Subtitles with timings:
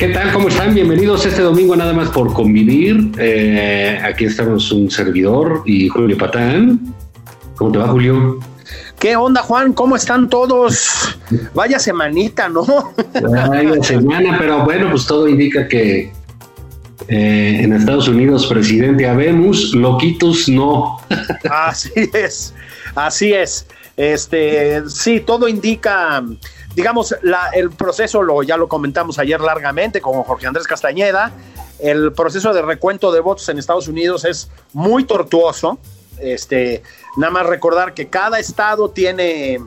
[0.00, 0.32] ¿Qué tal?
[0.32, 0.72] ¿Cómo están?
[0.72, 3.12] Bienvenidos este domingo nada más por convivir.
[3.18, 6.94] Eh, aquí estamos un servidor y Julio Patán.
[7.54, 8.40] ¿Cómo te va, Julio?
[8.98, 9.74] ¿Qué onda, Juan?
[9.74, 11.18] ¿Cómo están todos?
[11.52, 12.64] Vaya semanita, ¿no?
[13.30, 16.10] Vaya semana, pero bueno, pues todo indica que
[17.08, 20.96] eh, en Estados Unidos, presidente habemos, loquitos no.
[21.50, 22.54] Así es,
[22.94, 23.66] así es.
[23.98, 26.24] Este, sí, todo indica
[26.74, 27.14] digamos,
[27.52, 31.32] el proceso, lo, ya lo comentamos ayer largamente con Jorge Andrés Castañeda,
[31.78, 35.78] el proceso de recuento de votos en Estados Unidos es muy tortuoso.
[36.18, 36.82] Este,
[37.16, 39.58] nada más recordar que cada estado tiene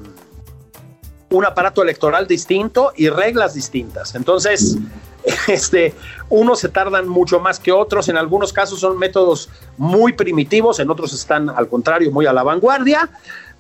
[1.32, 4.14] un aparato electoral distinto y reglas distintas.
[4.14, 4.78] Entonces,
[5.48, 5.96] este,
[6.30, 8.08] unos se tardan mucho más que otros.
[8.10, 12.44] En algunos casos son métodos muy primitivos, en otros están al contrario muy a la
[12.44, 13.10] vanguardia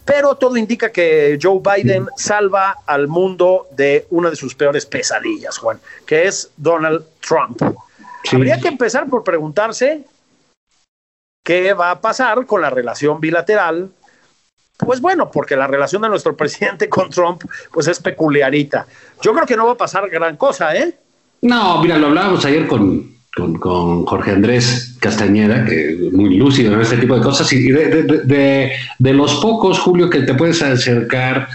[0.05, 5.57] pero todo indica que Joe Biden salva al mundo de una de sus peores pesadillas,
[5.57, 7.61] Juan, que es Donald Trump.
[8.31, 10.03] Habría que empezar por preguntarse
[11.43, 13.91] qué va a pasar con la relación bilateral.
[14.77, 18.87] Pues bueno, porque la relación de nuestro presidente con Trump pues es peculiarita.
[19.21, 20.97] Yo creo que no va a pasar gran cosa, ¿eh?
[21.41, 26.97] No, mira, lo hablábamos ayer con, con, Jorge Andrés Castañeda, que muy lúcido en este
[26.97, 31.47] tipo de cosas, y de, los pocos, Julio, que te puedes acercar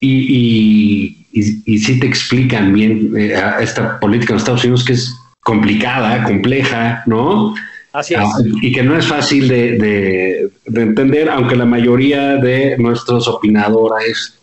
[0.00, 6.24] y, y, sí te explican bien eh, esta política en Estados Unidos, que es complicada,
[6.24, 7.54] compleja, ¿no?
[7.92, 8.20] Así es.
[8.20, 14.40] Ah, y que no es fácil de, entender, aunque la mayoría de nuestros opinadores,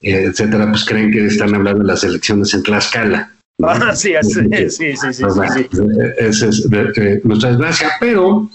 [0.00, 3.35] eh, etcétera, pues creen que están hablando de las elecciones en Tlaxcala.
[3.62, 4.30] Ah, sí, sí,
[4.68, 5.24] sí, sí, sí,
[6.18, 6.68] Esa es
[7.24, 8.50] nuestra desgracia, pero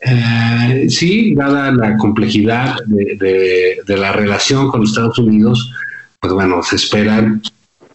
[0.00, 5.72] eh, sí, dada la complejidad de, la relación con Estados Unidos,
[6.18, 7.40] pues bueno, se esperan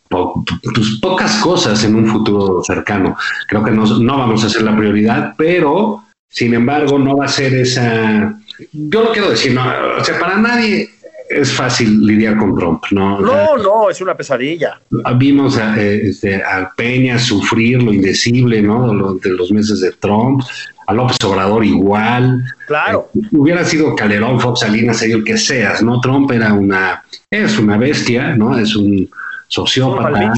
[0.07, 3.17] pues, pocas cosas en un futuro cercano.
[3.47, 7.29] Creo que no, no vamos a ser la prioridad, pero sin embargo no va a
[7.29, 8.39] ser esa...
[8.71, 9.65] Yo lo quiero decir, no,
[9.99, 10.89] o sea, para nadie
[11.29, 13.19] es fácil lidiar con Trump, ¿no?
[13.19, 14.79] No, no, es una pesadilla.
[15.17, 19.15] Vimos a, eh, este, a Peña sufrir lo indecible, ¿no?
[19.15, 20.41] De los meses de Trump,
[20.87, 22.43] a López Obrador igual.
[22.67, 23.09] Claro.
[23.13, 25.99] Eh, hubiera sido Calderón, Fox, Salinas, el que seas, ¿no?
[25.99, 28.57] Trump era una, es una bestia, ¿no?
[28.57, 29.09] Es un
[29.47, 30.33] sociópata.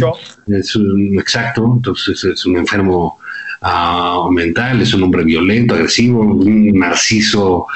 [0.48, 3.20] es un, exacto, entonces es un enfermo
[3.62, 7.68] uh, mental, es un hombre violento, agresivo, un narciso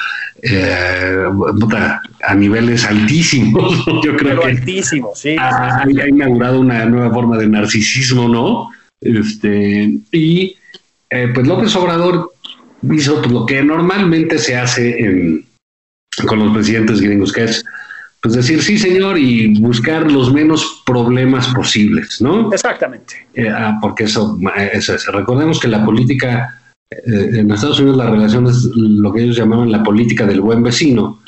[0.46, 1.24] eh,
[2.22, 3.84] a niveles altísimos.
[4.04, 5.36] Yo creo que altísimo, sí.
[5.38, 8.70] Ha, inaugurado una nueva forma de narcisismo, ¿no?
[9.00, 10.56] Este, y
[11.08, 12.32] eh, pues López Obrador
[12.92, 15.44] hizo pues, lo que normalmente se hace
[16.26, 17.64] con los presidentes gringos, que es
[18.20, 22.50] pues decir sí, señor, y buscar los menos problemas posibles, ¿no?
[22.52, 23.26] Exactamente.
[23.34, 24.38] Eh, ah, porque eso,
[24.72, 25.06] eso es.
[25.06, 26.58] Recordemos que la política
[27.06, 31.20] en Estados Unidos la relación es lo que ellos llamaban la política del buen vecino,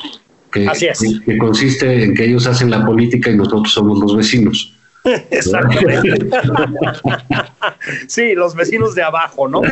[0.53, 0.69] que,
[1.27, 4.75] que, consiste en que ellos hacen la política y nosotros somos los vecinos.
[5.31, 6.27] Exactamente.
[8.09, 9.63] sí, los vecinos de abajo, ¿no?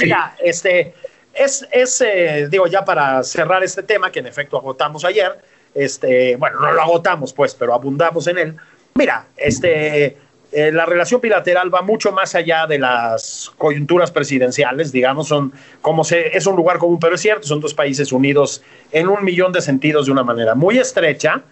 [0.00, 0.94] Mira, este
[1.34, 5.38] es, es eh, digo, ya para cerrar este tema, que en efecto agotamos ayer,
[5.74, 8.56] este, bueno, no lo agotamos, pues, pero abundamos en él.
[8.94, 10.16] Mira, este
[10.52, 16.02] eh, la relación bilateral va mucho más allá de las coyunturas presidenciales, digamos, son como
[16.02, 19.52] se, es un lugar común, pero es cierto, son dos países unidos en un millón
[19.52, 21.42] de sentidos de una manera muy estrecha.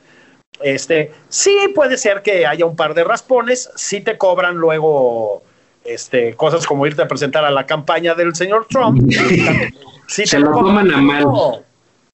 [0.61, 5.43] Este, sí puede ser que haya un par de raspones, sí te cobran luego
[5.85, 9.01] este, cosas como irte a presentar a la campaña del señor Trump.
[10.09, 11.27] se lo toman a mal.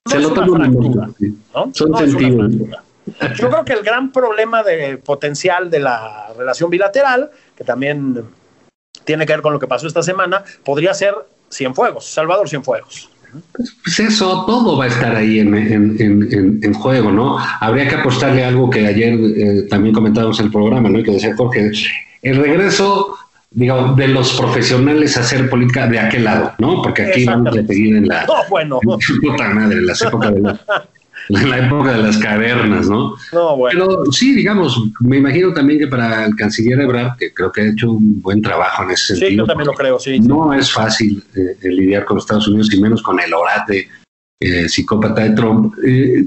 [0.05, 1.15] se lo toman a mal.
[1.73, 2.51] Son sentidos.
[3.35, 8.23] Yo creo que el gran problema de potencial de la relación bilateral, que también
[9.03, 11.13] tiene que ver con lo que pasó esta semana, podría ser
[11.51, 13.09] Cienfuegos, Salvador Cienfuegos.
[13.83, 17.37] Pues eso, todo va a estar ahí en, en, en, juego, ¿no?
[17.59, 20.99] Habría que apostarle algo que ayer eh, también comentábamos en el programa, ¿no?
[20.99, 21.69] Y que decía Jorge,
[22.21, 23.13] el regreso,
[23.51, 26.81] digamos, de los profesionales a hacer política de aquel lado, ¿no?
[26.81, 28.25] Porque aquí vamos a seguir en la...
[28.25, 28.79] No, bueno.
[28.79, 33.15] puta madre, en las épocas de la en la época de las cavernas, ¿no?
[33.33, 33.87] No, bueno.
[33.87, 37.67] Pero sí, digamos, me imagino también que para el canciller Ebrard, que creo que ha
[37.69, 39.29] hecho un buen trabajo en ese sentido.
[39.29, 40.19] Sí, yo también lo creo, sí.
[40.19, 43.87] No es fácil eh, lidiar con Estados Unidos y menos con el orate
[44.39, 45.73] eh, psicópata de Trump.
[45.83, 46.25] Eh,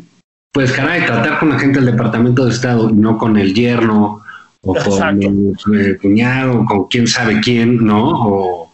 [0.52, 4.22] pues caray, tratar con la gente del Departamento de Estado y no con el yerno
[4.62, 8.26] o con el cuñado o con quién sabe quién, ¿no?
[8.26, 8.72] O,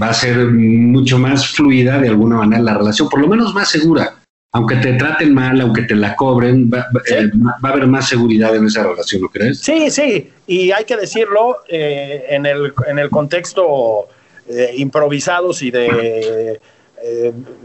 [0.00, 3.70] va a ser mucho más fluida de alguna manera la relación, por lo menos más
[3.70, 4.14] segura
[4.54, 7.28] aunque te traten mal, aunque te la cobren, va, eh,
[7.60, 9.58] a haber más seguridad en esa relación, ¿no crees?
[9.58, 14.06] Sí, sí, y hay que decirlo eh, en, el, en el contexto
[14.48, 16.60] eh, improvisados y de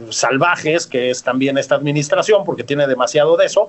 [0.10, 3.68] salvajes, que es también esta administración, porque tiene demasiado de eso.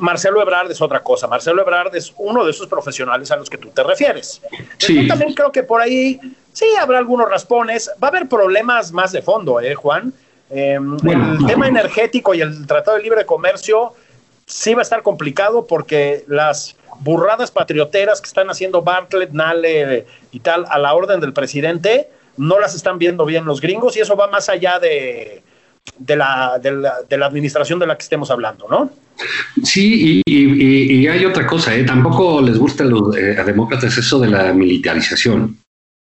[0.00, 1.26] Marcelo Ebrard es otra cosa.
[1.26, 4.42] Marcelo Ebrard es uno de esos profesionales a los que tú te refieres.
[4.76, 5.02] Sí.
[5.02, 6.20] Yo también creo que por ahí
[6.52, 7.90] sí habrá algunos raspones.
[8.02, 10.12] Va a haber problemas más de fondo, ¿eh, Juan?
[10.50, 13.94] Em, el tema energético y el Tratado de Libre Comercio
[14.46, 20.40] sí va a estar complicado porque las burradas patrioteras que están haciendo Bartlett, Nale y
[20.40, 24.16] tal a la orden del presidente no las están viendo bien los gringos y eso
[24.16, 25.42] va más allá de,
[25.98, 28.90] de, la, de, la, administración de la que estemos hablando, ¿no?
[29.62, 31.84] Sí, y, hay otra cosa, ¿eh?
[31.84, 35.58] tampoco les gusta a los eh, demócratas eso de la militarización.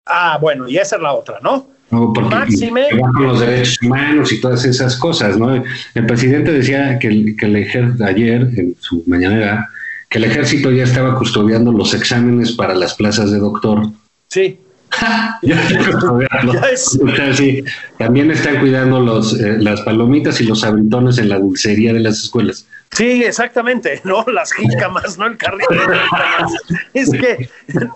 [0.06, 1.68] Ah, bueno, y esa es la otra, ¿no?
[2.14, 2.88] Porque Máxime.
[2.92, 5.64] con los derechos humanos y todas esas cosas, ¿no?
[5.94, 9.70] El presidente decía que el, que el ejército, ayer, en su mañanera,
[10.10, 13.90] que el ejército ya estaba custodiando los exámenes para las plazas de doctor.
[14.30, 14.60] Sí.
[15.42, 15.80] ya,
[17.18, 17.64] ya sí.
[17.98, 22.20] También están cuidando los, eh, las palomitas y los abritones en la dulcería de las
[22.20, 22.68] escuelas.
[22.92, 24.24] Sí, exactamente, ¿no?
[24.32, 25.26] Las jícamas, ¿no?
[25.26, 25.68] El carrito
[26.94, 27.50] Es que,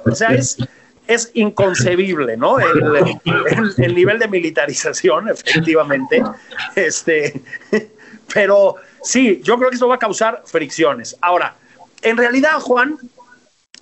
[0.05, 0.57] o sea, es,
[1.07, 2.59] es inconcebible, ¿no?
[2.59, 6.21] El, nivel de militarización, efectivamente.
[6.75, 7.41] Este,
[8.33, 11.15] pero sí, yo creo que esto va a causar fricciones.
[11.21, 11.55] Ahora,
[12.01, 12.97] en realidad, Juan,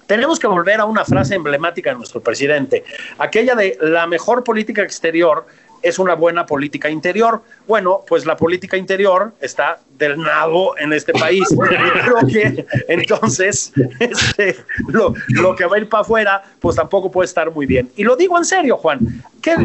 [0.06, 2.84] tenemos que volver a una frase emblemática de nuestro presidente,
[3.18, 5.48] aquella de la mejor política exterior
[5.86, 7.44] es una buena política interior.
[7.68, 11.44] Bueno, pues la política interior está del nado en este país.
[12.04, 15.14] Creo que entonces este, lo,
[15.56, 17.92] que va a ir para afuera, pues tampoco puede estar muy bien.
[17.96, 19.00] Y lo digo en serio, Juan.
[19.44, 19.56] ¿qué,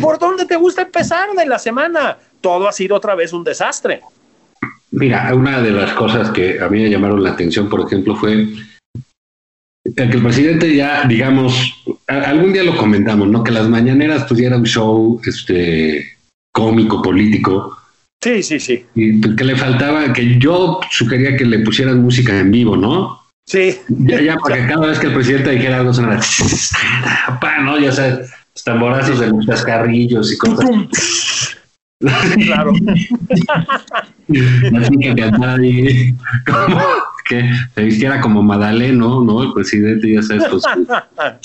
[0.00, 2.18] ¿Por dónde te gusta empezar de la semana?
[2.42, 4.02] Todo ha sido otra vez un desastre.
[4.90, 8.46] Mira, una de las cosas que a mí me llamaron la atención, por ejemplo, fue
[9.94, 13.42] que el presidente ya, digamos, algún día lo comentamos, ¿no?
[13.42, 16.06] Que las mañaneras pues un show este
[16.52, 17.76] cómico, político.
[18.22, 18.84] Sí, sí, sí.
[18.94, 23.20] Y que le faltaba, que yo sugería que le pusieran música en vivo, ¿no?
[23.46, 23.76] Sí.
[23.88, 26.20] Ya, ya, porque cada vez que el presidente dijera algo sonara,
[27.62, 27.78] ¿no?
[27.78, 28.30] Ya sabes,
[28.64, 30.66] tamborazos de los cascarrillos y cosas.
[32.44, 32.72] Claro.
[34.78, 35.56] Así que cantara
[36.44, 36.80] como
[37.28, 37.42] que
[37.74, 39.42] se vistiera como Madaleno, ¿no?
[39.42, 40.62] El presidente, ya sabes, pues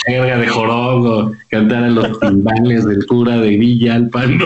[0.06, 4.46] jerga de jorongo, cantara los timbales del cura de Villa Alpano.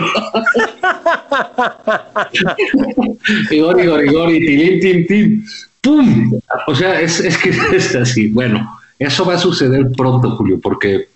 [3.50, 5.44] y gori, gori, gori, tilín, tin, tin.
[5.82, 6.32] ¡Pum!
[6.66, 8.28] O sea, es, es que es así.
[8.28, 11.08] Bueno, eso va a suceder pronto, Julio, porque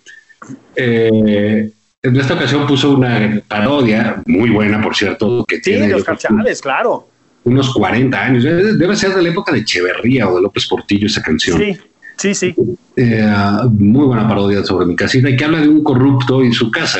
[0.75, 1.71] eh,
[2.03, 5.87] en esta ocasión puso una parodia, muy buena, por cierto, que sí, tiene...
[5.87, 7.07] de Oscar Chávez, claro.
[7.43, 8.43] Unos 40 años.
[8.43, 11.57] Debe ser de la época de Echeverría o de López Portillo esa canción.
[11.57, 11.77] Sí,
[12.17, 12.55] sí, sí.
[12.95, 13.33] Eh,
[13.77, 16.99] muy buena parodia sobre mi casita y que habla de un corrupto y su casa.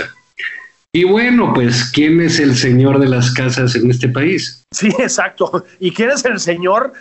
[0.93, 4.65] Y bueno, pues, ¿quién es el señor de las casas en este país?
[4.71, 5.63] Sí, exacto.
[5.79, 6.93] ¿Y quién es el señor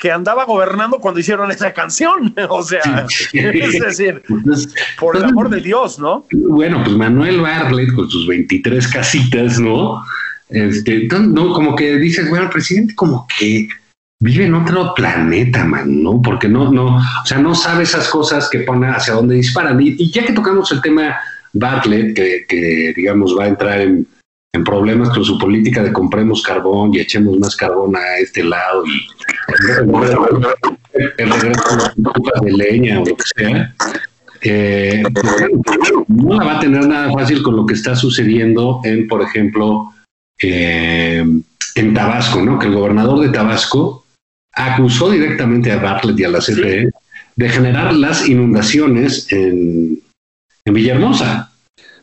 [0.00, 2.34] que andaba gobernando cuando hicieron esa canción.
[2.48, 6.26] O sea, es decir, pues, por el pues, amor de Dios, ¿no?
[6.32, 10.02] Bueno, pues Manuel Barlet con sus 23 casitas, ¿no?
[10.48, 13.68] Este, no, como que dices, bueno, el presidente como que
[14.20, 16.20] vive en otro planeta, man, ¿no?
[16.20, 19.80] Porque no, no, o sea, no sabe esas cosas que pone hacia dónde disparan.
[19.80, 21.16] Y, ya que tocamos el tema
[21.52, 24.06] Bartlett, que, que digamos va a entrar en
[24.52, 28.84] en problemas con su política de compremos carbón y echemos más carbón a este lado
[28.86, 29.06] y
[31.18, 33.74] el regreso de leña o lo que sea,
[34.42, 35.02] eh,
[36.08, 39.92] no la va a tener nada fácil con lo que está sucediendo en, por ejemplo,
[40.42, 41.24] eh,
[41.74, 42.58] en Tabasco, ¿no?
[42.58, 44.04] Que el gobernador de Tabasco
[44.52, 46.90] acusó directamente a Bartlett y a la CFE
[47.36, 50.00] de generar las inundaciones en,
[50.64, 51.49] en Villahermosa.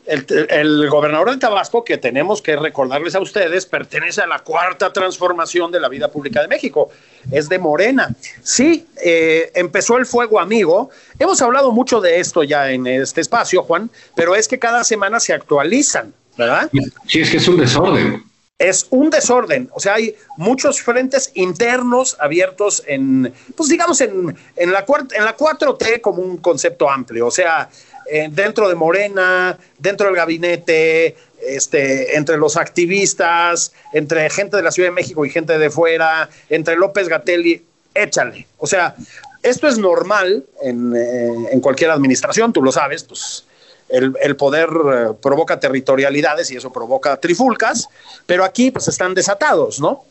[0.07, 5.71] El, gobernador de Tabasco, que tenemos que recordarles a ustedes, pertenece a la cuarta transformación
[5.71, 6.89] de la vida pública de México.
[7.31, 8.15] Es de Morena.
[8.41, 10.89] Sí, eh, empezó el fuego amigo.
[11.19, 15.19] Hemos hablado mucho de esto ya en este espacio, Juan, pero es que cada semana
[15.19, 16.69] se actualizan, ¿verdad?
[17.07, 18.23] Sí, es que es un desorden.
[18.59, 24.71] Es un desorden, o sea, hay muchos frentes internos abiertos en, pues digamos, en, en,
[24.71, 27.69] la, en la 4T como un concepto amplio, o sea,
[28.09, 34.71] eh, dentro de Morena, dentro del gabinete, este, entre los activistas, entre gente de la
[34.71, 38.47] Ciudad de México y gente de fuera, entre López Gatelli, échale.
[38.57, 38.95] O sea,
[39.43, 43.45] esto es normal en, eh, cualquier administración, tú lo sabes, pues
[43.89, 47.87] el, poder eh, provoca territorialidades y eso provoca trifulcas,
[48.25, 50.03] pero aquí pues están desatados, ¿no?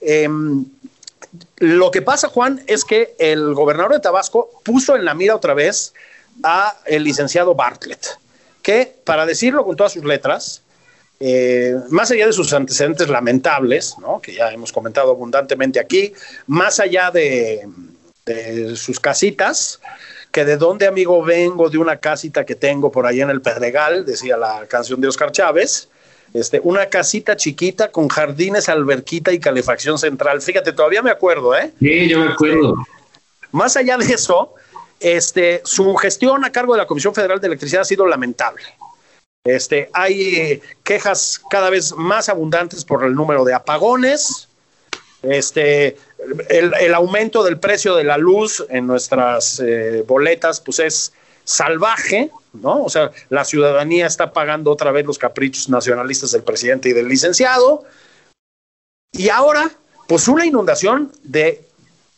[0.00, 0.64] Em,
[1.56, 5.54] lo que pasa, Juan, es que el gobernador de Tabasco puso en la mira otra
[5.54, 5.94] vez
[6.42, 8.18] a el licenciado Bartlett,
[8.62, 10.62] que, para decirlo con todas sus letras,
[11.20, 16.12] eh, más allá de sus antecedentes lamentables, que ya hemos comentado abundantemente aquí,
[16.46, 17.66] más allá de,
[18.74, 19.80] sus casitas,
[20.32, 24.04] que de dónde amigo vengo de una casita que tengo por ahí en el Pedregal,
[24.04, 25.88] decía la canción de Oscar Chávez,
[26.32, 30.42] este, una casita chiquita con jardines, alberquita y calefacción central.
[30.42, 31.70] Fíjate, todavía me acuerdo, ¿eh?
[31.78, 32.74] Sí, yo me acuerdo.
[33.52, 34.54] Más allá de eso,
[35.00, 38.64] este, su gestión a cargo de la Comisión Federal de Electricidad ha sido lamentable.
[39.44, 44.48] Este, hay eh, quejas cada vez más abundantes por el número de apagones,
[45.22, 45.96] este,
[46.48, 51.12] el, aumento del precio de la luz en nuestras eh, boletas, pues es
[51.44, 52.84] salvaje, ¿no?
[52.84, 57.08] O sea, la ciudadanía está pagando otra vez los caprichos nacionalistas del presidente y del
[57.08, 57.84] licenciado.
[59.12, 59.70] Y ahora,
[60.08, 61.66] pues una inundación de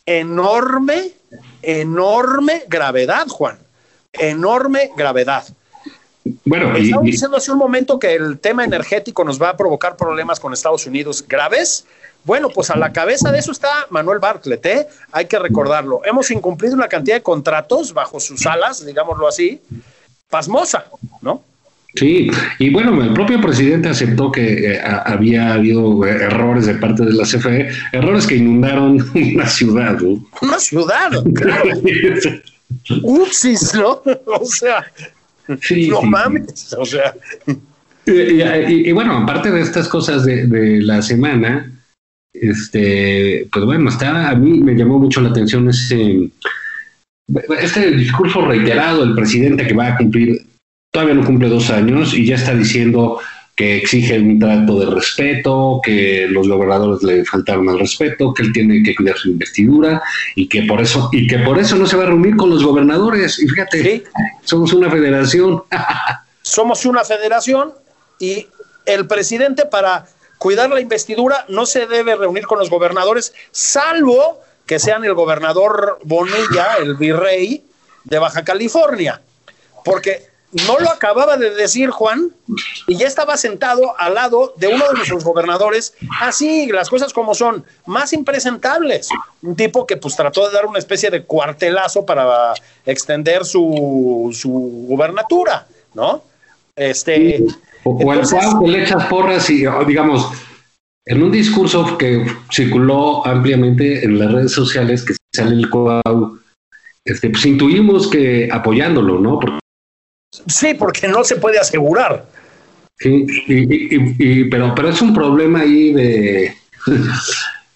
[0.05, 1.11] enorme
[1.61, 3.57] enorme gravedad, Juan.
[4.13, 5.45] Enorme gravedad.
[6.45, 10.39] Bueno, estamos diciendo hace un momento que el tema energético nos va a provocar problemas
[10.39, 11.85] con Estados Unidos graves.
[12.23, 14.87] Bueno, pues a la cabeza de eso está Manuel Bartlett, ¿eh?
[15.11, 16.01] hay que recordarlo.
[16.03, 19.61] Hemos incumplido una cantidad de contratos bajo sus alas, digámoslo así,
[20.29, 20.85] pasmosa,
[21.21, 21.41] ¿no?
[21.97, 27.03] Sí, y bueno, el propio presidente aceptó que eh, había habido eh, errores de parte
[27.03, 29.99] de la CFE, errores que inundaron una ciudad.
[29.99, 30.23] ¿no?
[30.41, 31.71] Una ciudad, claro.
[33.03, 34.01] Upsis, ¿no?
[34.27, 34.85] O sea,
[35.47, 37.15] no mames, o sea.
[38.05, 41.71] Y, bueno, aparte de estas cosas de, de, la semana,
[42.33, 46.29] este, pues bueno, está, a mí me llamó mucho la atención ese,
[47.59, 50.41] este discurso reiterado del presidente que va a cumplir
[50.97, 53.19] todavía no cumple dos años y ya está diciendo
[53.55, 58.51] que exige un trato de respeto, que los gobernadores le faltaron al respeto, que él
[58.51, 60.01] tiene que cuidar su investidura
[60.33, 62.63] y que por eso y que por eso no se va a reunir con los
[62.63, 63.37] gobernadores.
[63.37, 64.05] Y fíjate,
[64.43, 65.61] somos una federación.
[66.41, 67.73] somos una federación
[68.19, 68.47] y
[68.87, 70.07] el presidente para
[70.39, 75.99] cuidar la investidura no se debe reunir con los gobernadores, salvo que sean el gobernador
[76.03, 77.63] Bonilla, el virrey
[78.03, 79.21] de Baja California,
[79.85, 82.31] porque no lo acababa de decir Juan
[82.87, 87.35] y ya estaba sentado al lado de uno de nuestros gobernadores, así las cosas como
[87.35, 89.09] son, más impresentables.
[89.41, 92.53] Un tipo que pues trató de dar una especie de cuartelazo para
[92.85, 96.23] extender su, su gubernatura, ¿no?
[96.75, 97.43] Este,
[97.83, 100.29] o, al cual que le echas porras y digamos,
[101.05, 106.39] en un discurso que circuló ampliamente en las redes sociales que sale el Cuau,
[107.03, 109.39] este, pues intuimos que apoyándolo, ¿no?
[109.39, 109.59] Porque
[110.31, 112.25] Sí, porque no se puede asegurar.
[112.99, 116.55] Sí, y, pero, pero es un problema ahí de.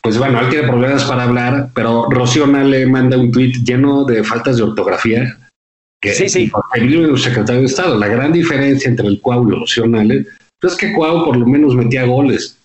[0.01, 4.23] Pues bueno, él tiene problemas para hablar, pero Rocío le manda un tweet lleno de
[4.23, 5.37] faltas de ortografía.
[6.01, 6.51] Que, sí, sí.
[6.73, 7.99] El secretario de Estado.
[7.99, 10.25] La gran diferencia entre el Cuau y Rocío Nale
[10.59, 12.57] es que Cuau por lo menos metía goles.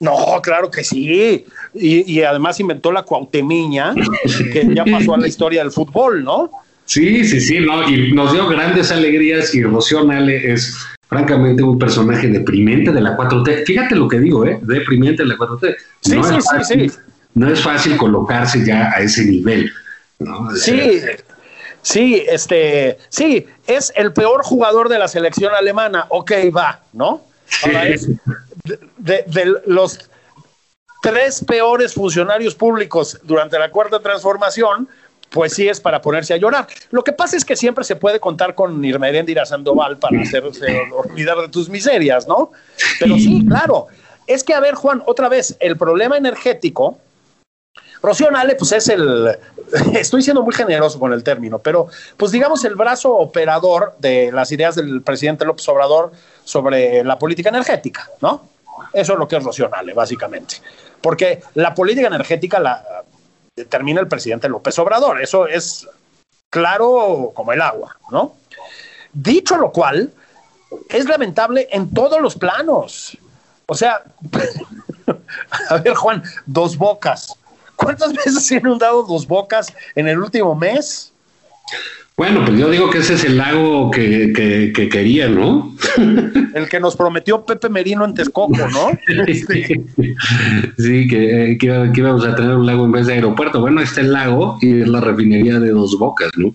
[0.00, 1.44] No, claro que sí.
[1.74, 3.94] Y, y además inventó la cuautemiña,
[4.52, 6.50] que ya pasó a la historia del fútbol, ¿no?
[6.92, 10.76] Sí, sí, sí, no, y nos dio grandes alegrías y Rocío Nale es
[11.08, 13.64] francamente un personaje deprimente de la 4T.
[13.64, 14.58] Fíjate lo que digo, ¿eh?
[14.60, 15.74] Deprimente de la 4T.
[16.02, 16.98] Sí, no sí, es fácil, sí,
[17.32, 19.72] No es fácil colocarse ya a ese nivel.
[20.54, 21.00] Sí,
[21.80, 26.04] sí, este, sí, es el peor jugador de la selección alemana.
[26.10, 27.22] Ok, va, ¿no?
[27.64, 28.06] Ahora es
[28.98, 30.10] de los
[31.02, 34.88] tres peores funcionarios públicos durante la cuarta transformación,
[35.32, 36.66] pues sí es para ponerse a llorar.
[36.90, 41.38] Lo que pasa es que siempre se puede contar con Irmeréndira Sandoval para hacerse olvidar
[41.38, 42.52] de tus miserias, ¿no?
[42.98, 43.86] Pero sí, claro.
[44.26, 46.98] Es que, a ver, Juan, otra vez, el problema energético,
[48.02, 49.36] Rocío Nale, pues es el,
[49.94, 51.86] estoy siendo muy generoso con el término, pero
[52.16, 56.12] pues digamos el brazo operador de las ideas del presidente López Obrador
[56.44, 58.48] sobre la política energética, ¿no?
[58.92, 60.56] Eso es lo que es Rocío Nale, básicamente.
[61.00, 62.84] Porque la política energética la
[63.56, 65.86] determina el presidente López Obrador, eso es
[66.50, 68.36] claro como el agua, ¿no?
[69.12, 70.12] Dicho lo cual,
[70.88, 73.16] es lamentable en todos los planos.
[73.66, 74.02] O sea,
[75.68, 77.34] a ver, Juan, dos bocas.
[77.76, 81.12] ¿Cuántas veces se han inundado dos bocas en el último mes?
[82.16, 85.74] Bueno, pues yo digo que ese es el lago que, que, quería, ¿no?
[86.54, 88.90] El que nos prometió Pepe Merino en Texcoco, ¿no?
[89.26, 93.60] sí, que, que, íbamos a tener un lago en vez de aeropuerto.
[93.60, 96.54] Bueno, este el lago y es la refinería de dos bocas, ¿no?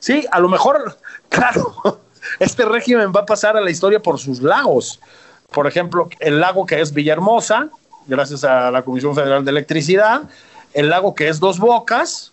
[0.00, 1.72] Sí, a lo mejor, claro,
[2.40, 4.98] este régimen va a pasar a la historia por sus lagos.
[5.52, 7.70] Por ejemplo, el lago que es Villahermosa,
[8.08, 10.22] gracias a la Comisión Federal de Electricidad,
[10.74, 12.32] el lago que es Dos Bocas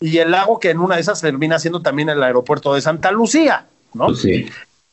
[0.00, 3.10] y el lago que en una de esas termina siendo también el aeropuerto de Santa
[3.10, 4.14] Lucía, ¿no?
[4.14, 4.46] Sí.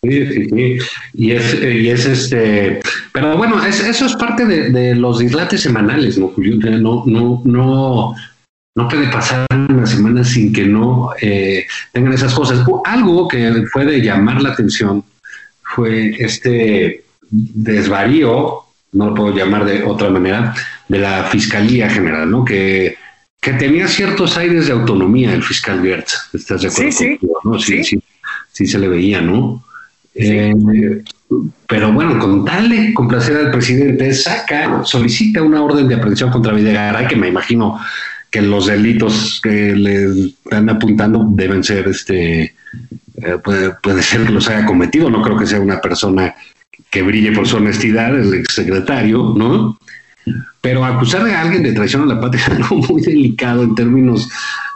[0.03, 0.77] Sí, sí, sí.
[1.13, 2.79] Y es, y es este,
[3.11, 6.57] pero bueno, eso es parte de, los dislates semanales, ¿no, Julio?
[6.57, 8.15] No, no, no,
[8.75, 12.63] no puede pasar una semana sin que no eh, tengan esas cosas.
[12.83, 15.03] Algo que fue de llamar la atención
[15.61, 18.59] fue este desvarío,
[18.91, 20.53] no lo puedo llamar de otra manera,
[20.87, 22.45] de la Fiscalía General, ¿no?
[22.45, 22.95] Que,
[23.45, 26.29] que tenía ciertos aires de autonomía el fiscal Gertz.
[26.33, 27.59] ¿Estás de acuerdo?
[27.59, 27.83] Sí, sí.
[27.83, 28.03] sí,
[28.51, 29.63] sí, se le veía, ¿no?
[30.15, 30.51] Eh,
[31.67, 36.53] pero bueno, con tal de complacer al presidente, saca, solicita una orden de aprehensión contra
[36.53, 37.79] Videgaray, que me imagino
[38.31, 42.55] que los delitos que le están apuntando deben ser, este,
[43.17, 46.33] eh, puede, ser que los haya cometido, no creo que sea una persona
[46.89, 49.77] que brille por su honestidad, el exsecretario, ¿no?
[50.61, 54.27] Pero acusar a alguien de traición a la patria es algo muy delicado en términos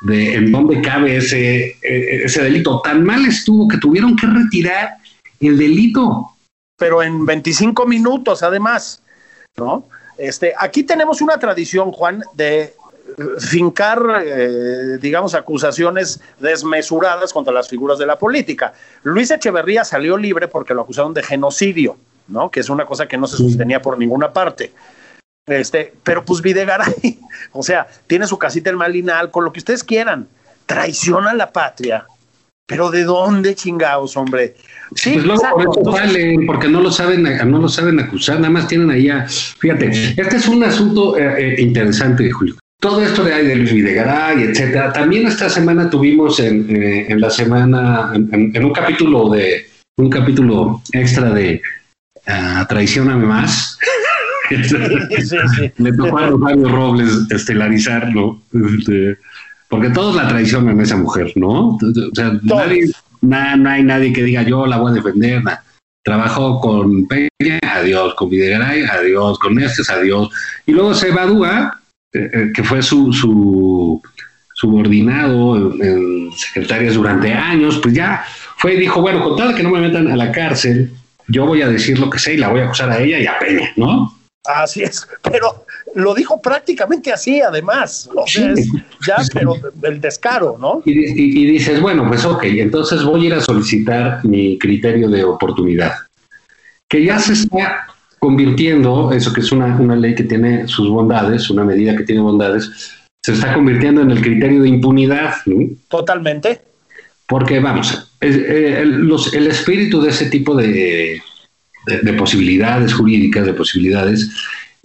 [0.01, 2.81] de en dónde cabe ese, e, ese delito.
[2.81, 4.97] Tan mal estuvo que tuvieron que retirar
[5.39, 6.31] el delito.
[6.77, 9.01] Pero en 25 minutos, además,
[9.57, 9.85] ¿no?
[10.17, 12.73] Este, aquí tenemos una tradición, Juan, de
[13.39, 18.73] fincar, eh, digamos, acusaciones desmesuradas contra las figuras de la política.
[19.03, 21.97] Luis Echeverría salió libre porque lo acusaron de genocidio,
[22.27, 22.49] ¿no?
[22.51, 24.71] Que es una cosa que no se sostenía por ninguna parte.
[25.49, 27.19] Este, pero pues Videgaray,
[27.51, 30.27] o sea, tiene su casita en Malinal, con lo que ustedes quieran,
[30.65, 32.05] traiciona a la patria.
[32.67, 34.55] Pero ¿de dónde chingados, hombre?
[34.93, 38.51] Sí, pues luego por eso valen, porque no lo saben, no lo saben acusar, nada
[38.51, 39.25] más tienen allá.
[39.27, 44.43] Fíjate, este es un asunto eh, eh, interesante, Julio todo esto de, de Luis Videgaray,
[44.43, 44.93] etcétera.
[44.93, 49.65] También esta semana tuvimos en, eh, la semana, en, un capítulo de
[49.97, 51.61] un capítulo extra de
[52.27, 53.77] uh, Traicióname más.
[55.77, 59.17] Me tocó a Rosario Robles estelarizarlo, este,
[59.67, 61.75] porque todos la traicionan a esa mujer, ¿no?
[61.75, 61.79] O
[62.13, 65.43] sea, nadie, no hay nadie que diga yo la voy a defender.
[66.03, 70.29] Trabajó con Peña, adiós, con Videgaray, adiós, con Estes, adiós.
[70.65, 71.79] Y luego se evadúa
[72.13, 74.01] eh, eh, que fue su, su
[74.59, 78.25] subordinado en, secretarias durante años, pues ya
[78.57, 80.91] fue y dijo, bueno, con tal que no me metan a la cárcel,
[81.27, 83.25] yo voy a decir lo que sé y la voy a acusar a ella y
[83.25, 84.18] a Peña, ¿no?
[84.45, 88.09] Así es, pero lo dijo prácticamente así, además.
[88.15, 88.53] O sea,
[89.05, 90.81] ya, pero el descaro, ¿no?
[90.85, 95.23] Y, y, dices, bueno, pues ok, entonces voy a ir a solicitar mi criterio de
[95.23, 95.93] oportunidad,
[96.87, 97.87] que ya se está
[98.19, 102.21] convirtiendo, eso que es una, una ley que tiene sus bondades, una medida que tiene
[102.21, 105.35] bondades, se está convirtiendo en el criterio de impunidad.
[105.89, 106.61] Totalmente.
[107.27, 111.21] Porque, vamos, eh, el, los, el, espíritu de ese tipo de,
[111.85, 114.31] de, posibilidades jurídicas, de posibilidades,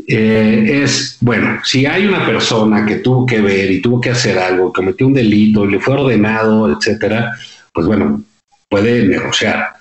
[0.06, 4.38] eh, es, bueno, si hay una persona que tuvo que ver y tuvo que hacer
[4.38, 7.32] algo, cometió un delito le fue ordenado, etcétera,
[7.72, 8.22] pues bueno,
[8.68, 9.74] puede negociar.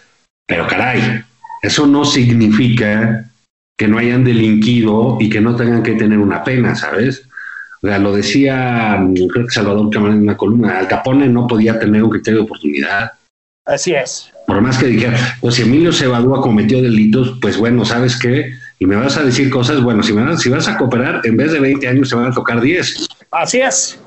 [0.48, 1.24] Pero caray,
[1.62, 3.30] eso no significa
[3.78, 7.28] que no hayan delinquido y que no tengan que tener una pena, ¿sabes?
[7.82, 12.04] O sea, lo decía, que Salvador Camarón en una columna, Al Capone no podía tener
[12.04, 13.12] un criterio de oportunidad.
[13.66, 14.33] Así es.
[14.46, 18.54] Por más que dijera, pues si Emilio se evadúa, cometió delitos, pues bueno, ¿sabes qué?
[18.80, 21.52] Y me vas a decir cosas, bueno, si, me si vas a cooperar, en vez
[21.54, 23.08] de 20 años se van a tocar 10.
[23.32, 23.98] Así es.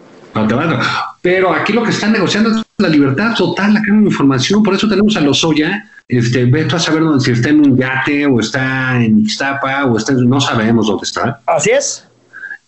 [1.23, 4.89] Pero aquí lo que están negociando es la libertad total, la de información, por eso
[4.89, 8.39] tenemos a los Lozoya este, vete a saber dónde, si está en un yate o
[8.39, 11.41] está en Ixtapa o está no sabemos dónde está.
[11.47, 12.07] Así es.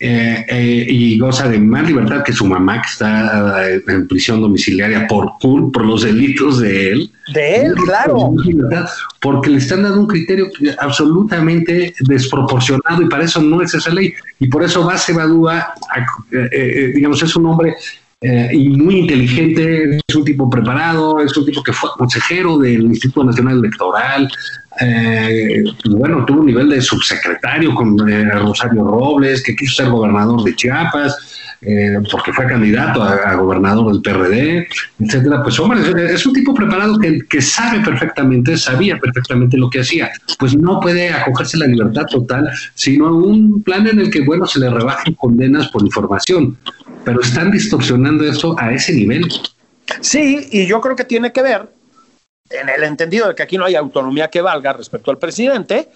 [0.00, 4.40] Eh, eh, y goza de más libertad que su mamá, que está eh, en prisión
[4.40, 7.12] domiciliaria por, por los delitos de él.
[7.34, 8.32] De él, claro.
[9.20, 10.46] Porque le están dando un criterio
[10.78, 14.14] absolutamente desproporcionado y para eso no es esa ley.
[14.38, 15.74] Y por eso Base Badúa,
[16.94, 17.74] digamos, es un hombre
[18.20, 23.24] y muy inteligente, es un tipo preparado, es un tipo que fue consejero del Instituto
[23.24, 24.28] Nacional Electoral,
[24.80, 30.44] eh, bueno, tuvo un nivel de subsecretario con eh, Rosario Robles, que quiso ser gobernador
[30.44, 31.16] de Chiapas,
[31.60, 34.68] eh, porque fue candidato a, gobernador del PRD,
[35.00, 35.42] etcétera.
[35.42, 35.80] Pues hombre,
[36.12, 40.10] es, un tipo preparado que, sabe perfectamente, sabía perfectamente lo que hacía.
[40.38, 44.46] Pues no puede acogerse a la libertad total, sino un plan en el que, bueno,
[44.46, 46.56] se le rebajen condenas por información.
[47.04, 49.26] Pero están distorsionando eso a ese nivel.
[50.00, 51.68] Sí, y yo creo que tiene que ver
[52.50, 55.88] en el entendido de que aquí no hay autonomía que valga respecto al presidente,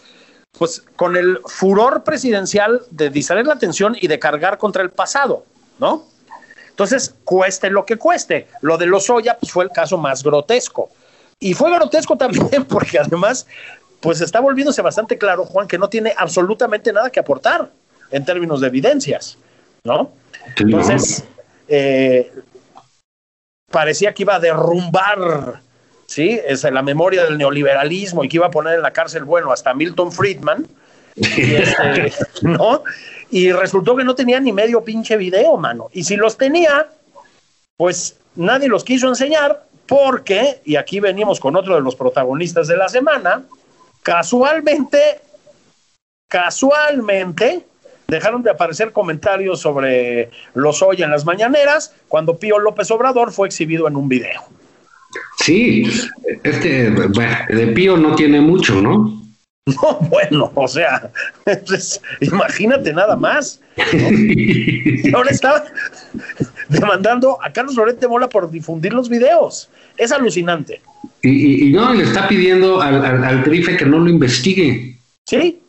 [0.59, 5.47] pues con el furor presidencial de distraer la atención y de cargar contra el pasado,
[5.83, 6.05] ¿no?
[6.71, 8.47] Entonces, cueste lo que cueste.
[8.61, 10.91] Lo de los Oya pues, fue el caso más grotesco.
[11.41, 13.47] Y fue grotesco también porque además,
[14.01, 17.71] pues está volviéndose bastante claro, Juan, que no tiene absolutamente nada que aportar
[18.11, 19.39] en términos de evidencias,
[19.85, 20.13] ¿no?
[20.57, 21.25] Entonces,
[21.67, 22.33] eh,
[23.71, 25.61] parecía que iba a derrumbar
[26.07, 26.39] ¿sí?
[26.47, 29.73] Es la memoria del neoliberalismo y que iba a poner en la cárcel, bueno, hasta
[29.73, 30.67] Milton Friedman,
[31.17, 32.85] y este, ¿no?
[33.33, 35.89] Y resultó que no tenía ni medio pinche video, mano.
[35.93, 36.87] Y si los tenía,
[37.79, 42.77] pues nadie los quiso enseñar porque, y aquí venimos con otro de los protagonistas de
[42.77, 43.43] la semana,
[44.03, 45.21] casualmente,
[46.29, 47.65] casualmente,
[48.07, 53.49] dejaron de aparecer comentarios sobre los hoy en las mañaneras cuando Pío López Obrador fue
[53.49, 54.43] exhibido en un video.
[55.39, 55.91] Sí,
[56.43, 59.22] este de Pío no tiene mucho, ¿no?
[59.83, 61.11] No, bueno, o sea,
[61.45, 63.61] pues, imagínate nada más.
[65.15, 65.65] ahora está
[66.69, 69.69] demandando a Carlos Lorente Mola por difundir los videos.
[69.97, 70.81] Es alucinante.
[71.23, 74.99] Y, no, le está pidiendo al, al, Trife que no lo investigue.
[75.29, 75.61] Sí,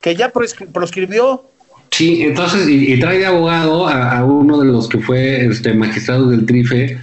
[0.00, 1.44] que ya proscribió.
[1.92, 6.30] Sí, entonces, y, trae de abogado a, a, uno de los que fue este magistrado
[6.30, 6.98] del Trife,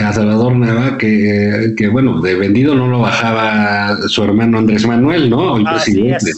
[0.00, 5.30] a Salvador Nava, que, que, bueno, de vendido no lo bajaba su hermano Andrés Manuel,
[5.30, 5.56] ¿no?
[5.56, 6.32] El presidente.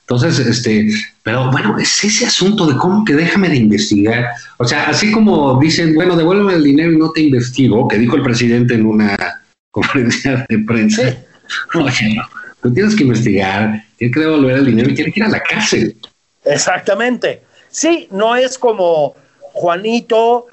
[0.00, 0.90] Entonces, este,
[1.22, 4.30] pero bueno, es ese asunto de cómo que déjame de investigar.
[4.58, 8.16] O sea, así como dicen, bueno, devuélveme el dinero y no te investigo, que dijo
[8.16, 9.16] el presidente en una
[9.70, 11.02] conferencia de prensa.
[11.74, 12.22] Oye, no,
[12.62, 15.40] tú tienes que investigar, tienes que devolver el dinero y tienes que ir a la
[15.40, 15.96] cárcel.
[16.44, 17.42] Exactamente.
[17.70, 19.14] Sí, no es como
[19.52, 20.46] Juanito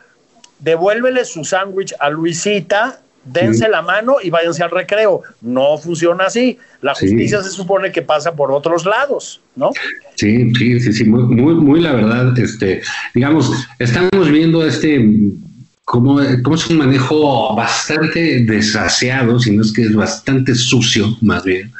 [0.59, 5.23] devuélvele su sándwich a Luisita, dense la mano y váyanse al recreo.
[5.41, 6.57] No funciona así.
[6.81, 9.71] La justicia se supone que pasa por otros lados, ¿no?
[10.15, 12.81] Sí, sí, sí, sí, muy, muy, muy la verdad, este,
[13.13, 15.05] digamos, estamos viendo este
[15.89, 21.71] como, es un manejo bastante desgraciado, si no es que es bastante sucio, más bien,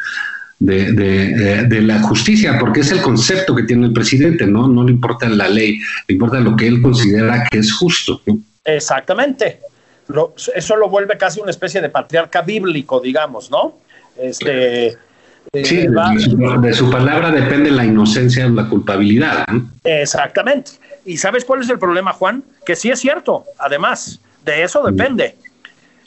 [0.58, 4.68] de, de, de, la justicia, porque es el concepto que tiene el presidente, ¿no?
[4.68, 8.20] No le importa la ley, le importa lo que él considera que es justo.
[8.76, 9.62] Exactamente.
[10.56, 13.78] eso lo vuelve casi una especie de patriarca bíblico, digamos, ¿no?
[14.18, 19.46] Este, eh, sí, de, su, palabra depende la inocencia o la culpabilidad.
[19.84, 20.72] Exactamente.
[21.06, 22.44] ¿Y sabes cuál es el problema, Juan?
[22.66, 25.36] Que sí es cierto, además, de eso depende,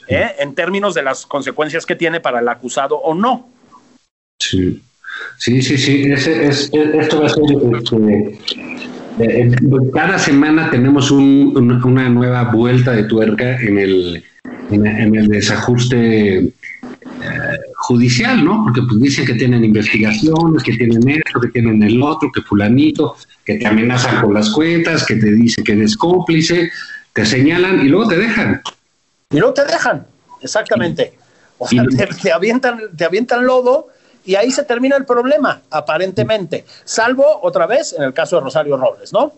[0.07, 0.35] ¿eh?
[0.39, 3.49] en términos de las consecuencias que tiene para el acusado o no.
[4.39, 4.81] Sí,
[5.37, 6.11] sí, sí, sí.
[6.11, 7.95] esto va a ser este,
[9.93, 14.23] cada semana tenemos una nueva vuelta de tuerca en el,
[14.71, 16.51] en, el desajuste eh,
[17.75, 18.63] judicial, ¿no?
[18.63, 23.15] Porque pues dicen que tienen investigaciones, que tienen esto, que tienen el otro, que fulanito,
[23.45, 26.71] que te amenazan con las cuentas, que te dicen que eres cómplice,
[27.13, 28.61] te señalan y luego te dejan.
[29.31, 30.05] Y luego te dejan,
[30.41, 31.13] exactamente.
[31.59, 31.83] O sea,
[32.21, 33.87] te, avientan, te avientan lodo
[34.25, 38.77] y ahí se termina el problema, aparentemente, salvo otra vez en el caso de Rosario
[38.77, 39.33] Robles, ¿no?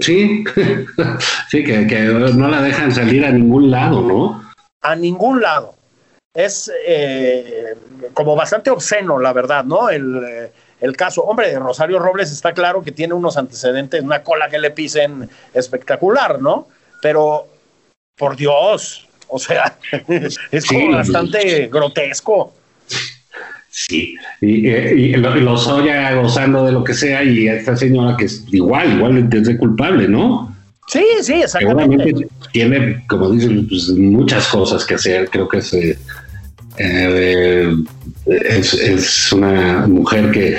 [0.00, 0.44] Sí,
[1.50, 2.00] sí, que,
[2.34, 4.52] no la dejan salir a ningún lado, ¿no?
[4.82, 5.74] A ningún lado.
[6.34, 7.74] Es eh,
[8.14, 9.90] como bastante obsceno, la verdad, ¿no?
[9.90, 14.22] El, eh, el caso, hombre, de Rosario Robles está claro que tiene unos antecedentes, una
[14.22, 16.68] cola que le pisen espectacular, ¿no?
[17.02, 17.48] Pero,
[18.16, 19.76] por Dios, o sea,
[20.50, 22.52] es como bastante grotesco.
[23.86, 28.44] Sí, y, y, los Oya gozando de lo que sea y esta señora que es
[28.50, 30.52] igual, igual es culpable, ¿no?
[30.88, 32.26] Sí, sí, exactamente.
[32.52, 35.30] tiene, como dicen, pues, muchas cosas que hacer.
[35.30, 35.96] Creo que es, eh,
[36.76, 37.72] eh,
[38.26, 40.58] es, es, una mujer que,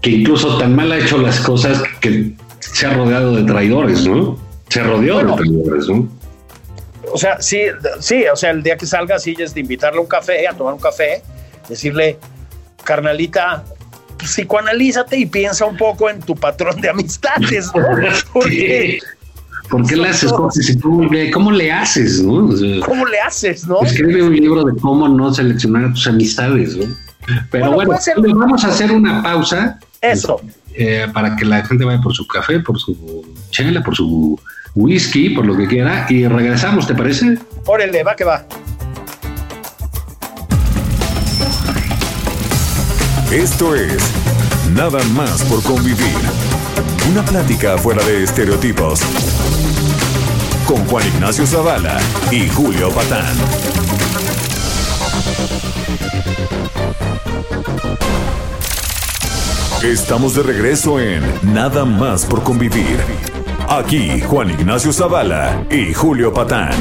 [0.00, 4.38] que incluso tan mal ha hecho las cosas que se ha rodeado de traidores, ¿no?
[4.68, 6.08] Se rodeó de traidores, ¿no?
[7.12, 7.62] O sea, sí,
[7.98, 10.52] sí, o sea, el día que salga, sí, es de invitarle a un café, a
[10.52, 11.22] tomar un café,
[11.68, 12.16] decirle,
[12.90, 13.62] carnalita,
[14.18, 17.82] psicoanalízate y piensa un poco en tu patrón de amistades, ¿no?
[18.32, 18.98] Porque,
[19.70, 22.48] ¿Por qué le haces cosas y tú, cómo le haces, no?
[22.84, 23.82] ¿Cómo le haces, no?
[23.82, 26.86] Escribe un libro de cómo no seleccionar a tus amistades, ¿no?
[27.52, 27.92] Pero bueno,
[28.34, 29.78] vamos a hacer una pausa.
[30.00, 30.40] Eso.
[30.74, 34.36] Eh, para que la gente vaya por su café, por su chela, por su
[34.74, 37.38] whisky, por lo que quiera, y regresamos, ¿te parece?
[37.66, 38.44] Órale, va que va.
[43.32, 43.96] Esto es
[44.74, 46.16] Nada más por convivir.
[47.12, 48.98] Una plática fuera de estereotipos.
[50.66, 52.00] Con Juan Ignacio Zavala
[52.32, 53.36] y Julio Patán.
[59.84, 61.22] Estamos de regreso en
[61.54, 62.98] Nada más por convivir.
[63.68, 66.72] Aquí Juan Ignacio Zavala y Julio Patán.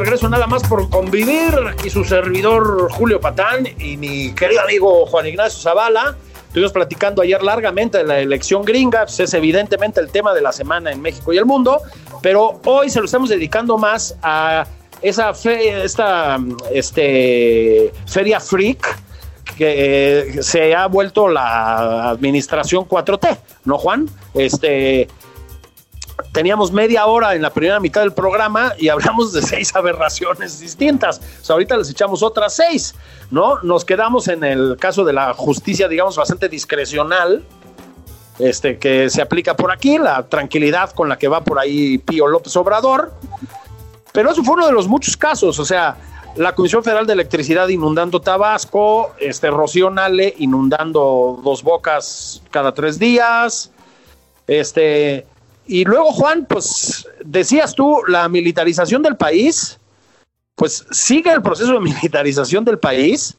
[0.00, 1.54] Regreso nada más por convivir
[1.84, 6.16] y su servidor Julio Patán y mi querido amigo Juan Ignacio Zavala.
[6.48, 10.52] Estuvimos platicando ayer largamente de la elección gringa, pues es evidentemente el tema de la
[10.52, 11.80] semana en México y el mundo,
[12.22, 14.66] pero hoy se lo estamos dedicando más a
[15.02, 16.38] esa fe, esta
[16.72, 18.98] este, feria freak
[19.56, 24.08] que eh, se ha vuelto la administración 4T, ¿no, Juan?
[24.34, 25.08] Este,
[26.36, 31.18] teníamos media hora en la primera mitad del programa y hablamos de seis aberraciones distintas.
[31.48, 32.94] Ahorita les echamos otras seis,
[33.30, 33.58] ¿no?
[33.62, 37.42] Nos quedamos en el caso de la justicia, digamos, bastante discrecional,
[38.38, 42.26] este, que se aplica por aquí, la tranquilidad con la que va por ahí Pío
[42.26, 43.14] López Obrador.
[44.12, 45.96] Pero eso fue uno de los muchos casos, o sea,
[46.36, 52.98] la Comisión Federal de Electricidad inundando Tabasco, este Rocío Nale inundando dos bocas cada tres
[52.98, 53.70] días,
[54.46, 55.26] este
[55.66, 59.78] y luego, Juan, pues decías tú, la militarización del país,
[60.54, 63.36] pues sigue el proceso de militarización del país,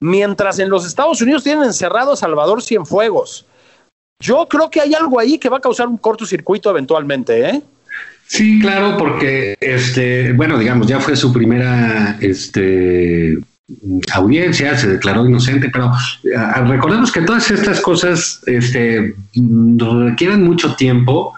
[0.00, 3.46] mientras en los Estados Unidos tienen encerrado a Salvador Cienfuegos.
[4.20, 7.62] Yo creo que hay algo ahí que va a causar un cortocircuito eventualmente, ¿eh?
[8.28, 13.38] Sí, claro, porque este, bueno, digamos, ya fue su primera este
[14.14, 15.92] audiencia, se declaró inocente, pero
[16.66, 21.34] recordemos que todas estas cosas este, requieren mucho tiempo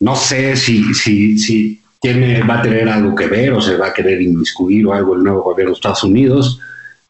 [0.00, 3.88] no sé si, si, si tiene, va a tener algo que ver o se va
[3.88, 6.60] a querer inmiscuir o algo el nuevo gobierno de Estados Unidos.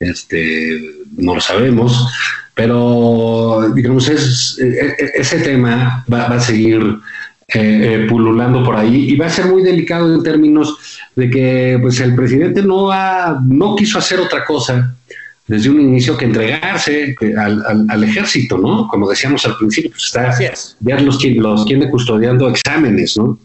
[0.01, 0.81] Este,
[1.17, 2.09] no lo sabemos,
[2.55, 6.81] pero digamos, es, e, e, ese tema va, a seguir
[7.49, 10.77] eh, eh, pululando por ahí y va a ser muy delicado en términos
[11.17, 14.95] de que pues, el presidente no, ha, no quiso hacer otra cosa
[15.49, 18.87] desde un inicio que entregarse al, ejército, ¿no?
[18.87, 20.39] Como decíamos al principio, pues está
[20.81, 23.39] ya los, los tiene custodiando exámenes, ¿no?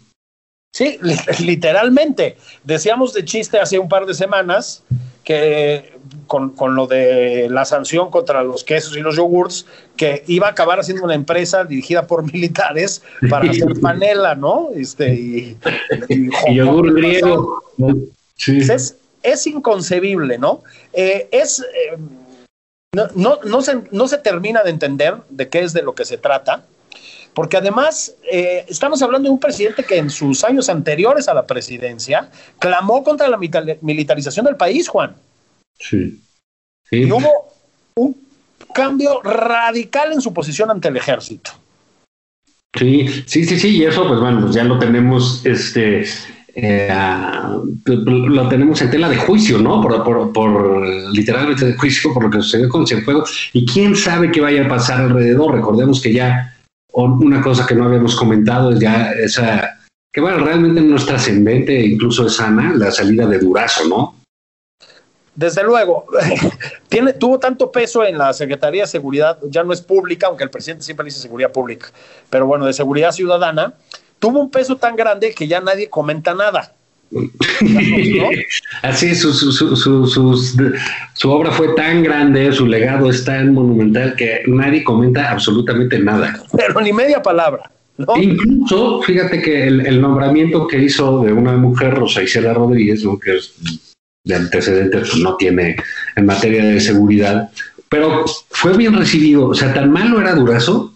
[0.74, 1.00] Sí,
[1.40, 2.36] literalmente.
[2.64, 4.84] Decíamos de chiste hace un par de semanas
[5.24, 5.94] que
[6.28, 10.50] con, con, lo de la sanción contra los quesos y los yogurts, que iba a
[10.50, 14.70] acabar haciendo una empresa dirigida por militares para hacer panela, ¿no?
[14.76, 15.58] Este, y,
[16.10, 17.64] y, yogur griego.
[18.36, 18.62] Sí.
[19.24, 20.64] Es inconcebible, ¿no?
[20.92, 21.60] Eh, es.
[21.60, 21.98] Eh,
[23.16, 26.20] no, no, se, no se termina de entender de qué es de lo que se
[26.20, 26.64] trata,
[27.34, 31.48] porque además eh, estamos hablando de un presidente que en sus años anteriores a la
[31.48, 35.16] presidencia clamó contra la militarización del país, Juan.
[35.80, 36.22] Sí.
[36.92, 37.52] Y hubo
[37.96, 38.16] un
[38.76, 41.52] cambio radical en su posición ante el ejército.
[42.78, 46.06] Sí, sí, sí, sí, y eso, pues bueno, pues ya lo tenemos este,
[46.56, 46.88] eh,
[47.86, 49.82] lo tenemos en tela de juicio, ¿no?
[49.82, 53.50] Por, literalmente de juicio por lo que sucedió con Cienfuegos.
[53.54, 55.54] Y quién sabe qué vaya a pasar alrededor.
[55.54, 56.56] Recordemos que ya
[56.94, 59.80] una cosa que no habíamos comentado es ya esa,
[60.12, 64.16] que bueno, realmente no es trascendente, incluso es sana, la salida de Durazo, ¿no?
[65.36, 66.06] Desde luego,
[66.90, 70.52] tiene, tuvo tanto peso en la Secretaría de Seguridad, ya no es pública, aunque el
[70.52, 71.88] presidente siempre dice seguridad pública,
[72.30, 73.74] pero bueno, de seguridad ciudadana,
[74.24, 76.74] tuvo un peso tan grande que ya nadie comenta nada.
[78.82, 80.38] Así, su, su, su,
[81.14, 86.42] su, obra fue tan grande, su legado es tan monumental que nadie comenta absolutamente nada.
[86.56, 87.70] Pero ni media palabra.
[88.16, 93.54] Incluso, fíjate que el, nombramiento que hizo de una mujer, Rosa Isela Rodríguez, que es
[94.24, 95.76] de antecedentes, pues no tiene
[96.16, 97.52] en materia de seguridad,
[97.90, 99.50] pero fue bien recibido.
[99.50, 100.96] O sea, tan malo era Durazo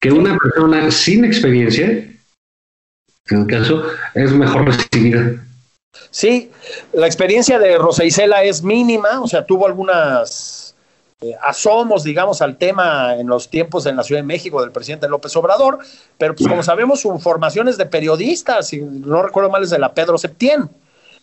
[0.00, 2.15] que una persona sin experiencia
[3.30, 3.82] en el caso,
[4.14, 5.42] es mejor recibida.
[6.10, 6.50] Sí,
[6.92, 10.74] la experiencia de Rosa Isela es mínima, o sea, tuvo algunas
[11.20, 15.08] eh, asomos, digamos, al tema en los tiempos en la Ciudad de México del presidente
[15.08, 15.78] López Obrador,
[16.18, 19.78] pero pues como sabemos, su formación es de periodistas, si no recuerdo mal, es de
[19.78, 20.68] la Pedro Septién.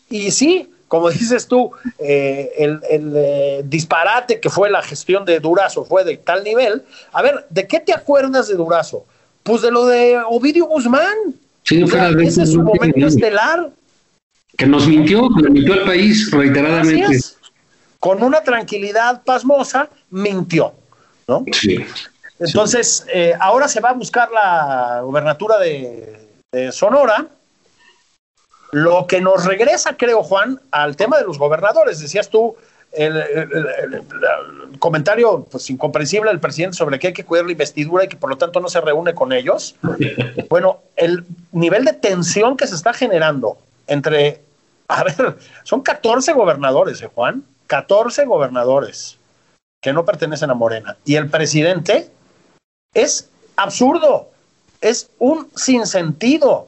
[0.09, 5.85] Y sí, como dices tú, eh, el, eh, disparate que fue la gestión de Durazo
[5.85, 6.83] fue de tal nivel.
[7.11, 9.05] A ver, ¿de qué te acuerdas de Durazo?
[9.43, 11.35] Pues de lo de Ovidio Guzmán.
[11.65, 13.71] Ese es su momento estelar.
[14.57, 17.19] Que nos mintió, que mintió al país reiteradamente.
[17.99, 20.73] Con una tranquilidad pasmosa, mintió.
[21.27, 21.45] ¿no?
[21.51, 21.83] Sí.
[22.39, 26.19] Entonces, eh, ahora se va a buscar la gobernatura de,
[26.71, 27.27] Sonora,
[28.71, 31.99] lo que nos regresa, creo, Juan, al tema de los gobernadores.
[31.99, 32.55] Decías tú,
[32.93, 34.03] el,
[34.79, 38.29] comentario pues, incomprensible del presidente sobre que hay que cuidar la investidura y que por
[38.29, 39.75] lo tanto no se reúne con ellos.
[40.49, 44.41] Bueno, el nivel de tensión que se está generando entre,
[44.87, 47.43] a ver, son 14 gobernadores, ¿eh, Juan?
[47.67, 49.17] 14 gobernadores
[49.81, 50.95] que no pertenecen a Morena.
[51.05, 52.07] Y el presidente
[52.93, 54.29] es absurdo,
[54.79, 56.67] es un sinsentido.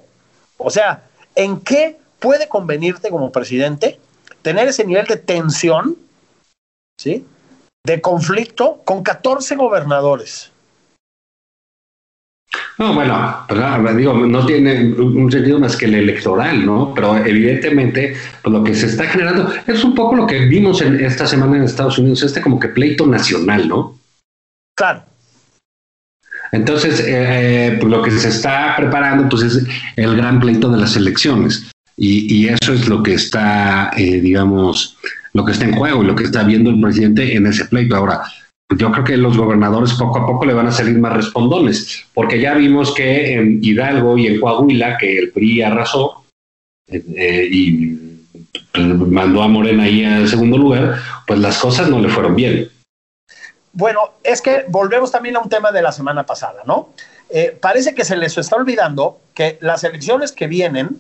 [0.57, 1.03] O sea,
[1.35, 3.99] ¿en qué puede convenirte como presidente
[4.41, 5.95] tener ese nivel de tensión,
[6.97, 7.25] ¿sí?
[7.85, 10.51] De conflicto con 14 gobernadores.
[12.77, 13.45] No, bueno,
[13.95, 16.93] digo, no tiene un sentido más que el electoral, ¿no?
[16.93, 21.03] Pero evidentemente, pues lo que se está generando es un poco lo que vimos en
[21.03, 23.97] esta semana en Estados Unidos, este como que pleito nacional, ¿no?
[24.75, 25.03] Claro.
[26.51, 27.05] Entonces, eh,
[27.67, 31.69] eh, pues lo que se está preparando, pues es el gran pleito de las elecciones.
[31.97, 34.97] Y, eso es lo que está, eh, digamos,
[35.35, 37.97] lo que está en juego y lo que está viendo el presidente en ese pleito.
[37.97, 38.23] Ahora,
[38.77, 42.39] yo creo que los gobernadores poco a poco le van a salir más respondones, porque
[42.39, 46.23] ya vimos que en Hidalgo y en Coahuila, que el PRI arrasó
[46.87, 47.97] eh, y
[48.71, 52.69] pues, mandó a Morena ahí en segundo lugar, pues las cosas no le fueron bien.
[53.73, 56.91] Bueno, es que volvemos también a un tema de la semana pasada, ¿no?
[57.29, 60.97] Eh, parece que se les está olvidando que las elecciones que vienen,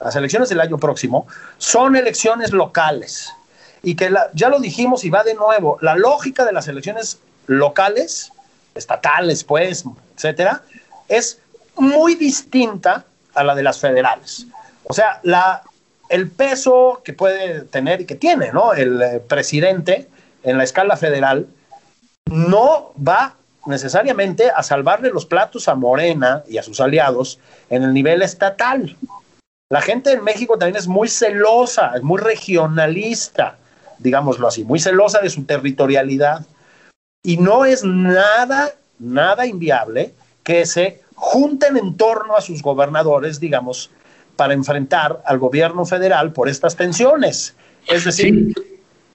[0.00, 1.26] las elecciones del año próximo,
[1.58, 3.34] son elecciones locales
[3.82, 8.32] y que ya lo dijimos y va de nuevo, la lógica de las elecciones locales,
[8.74, 9.84] estatales, pues,
[10.16, 10.62] etcétera,
[11.08, 11.40] es
[11.76, 14.46] muy distinta a la de las federales.
[14.84, 15.62] O sea, la,
[16.08, 18.72] el peso que puede tener y que tiene ¿no?
[18.72, 20.08] el eh, presidente
[20.42, 21.46] en la escala federal
[22.30, 23.34] no va
[23.66, 28.96] necesariamente a salvarle los platos a Morena y a sus aliados en el nivel estatal.
[29.68, 33.58] La gente en México también es muy celosa, es muy regionalista
[33.98, 36.46] digámoslo así, muy celosa de su territorialidad.
[37.22, 40.12] Y no es nada, nada inviable
[40.44, 43.90] que se junten en torno a sus gobernadores, digamos,
[44.36, 47.54] para enfrentar al gobierno federal por estas tensiones.
[47.88, 48.52] Es decir,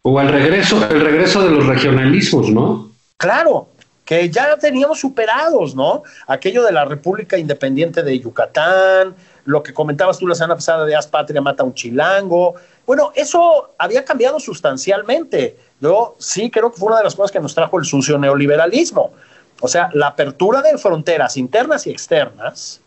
[0.03, 2.91] o al regreso, el regreso de los regionalismos, ¿no?
[3.17, 3.69] Claro,
[4.03, 6.03] que ya teníamos superados, ¿no?
[6.27, 10.95] Aquello de la República Independiente de Yucatán, lo que comentabas tú la semana pasada de
[10.95, 15.57] Haz Patria mata un chilango, bueno, eso había cambiado sustancialmente.
[15.79, 19.13] Yo sí creo que fue una de las cosas que nos trajo el sucio neoliberalismo.
[19.61, 22.81] O sea, la apertura de fronteras internas y externas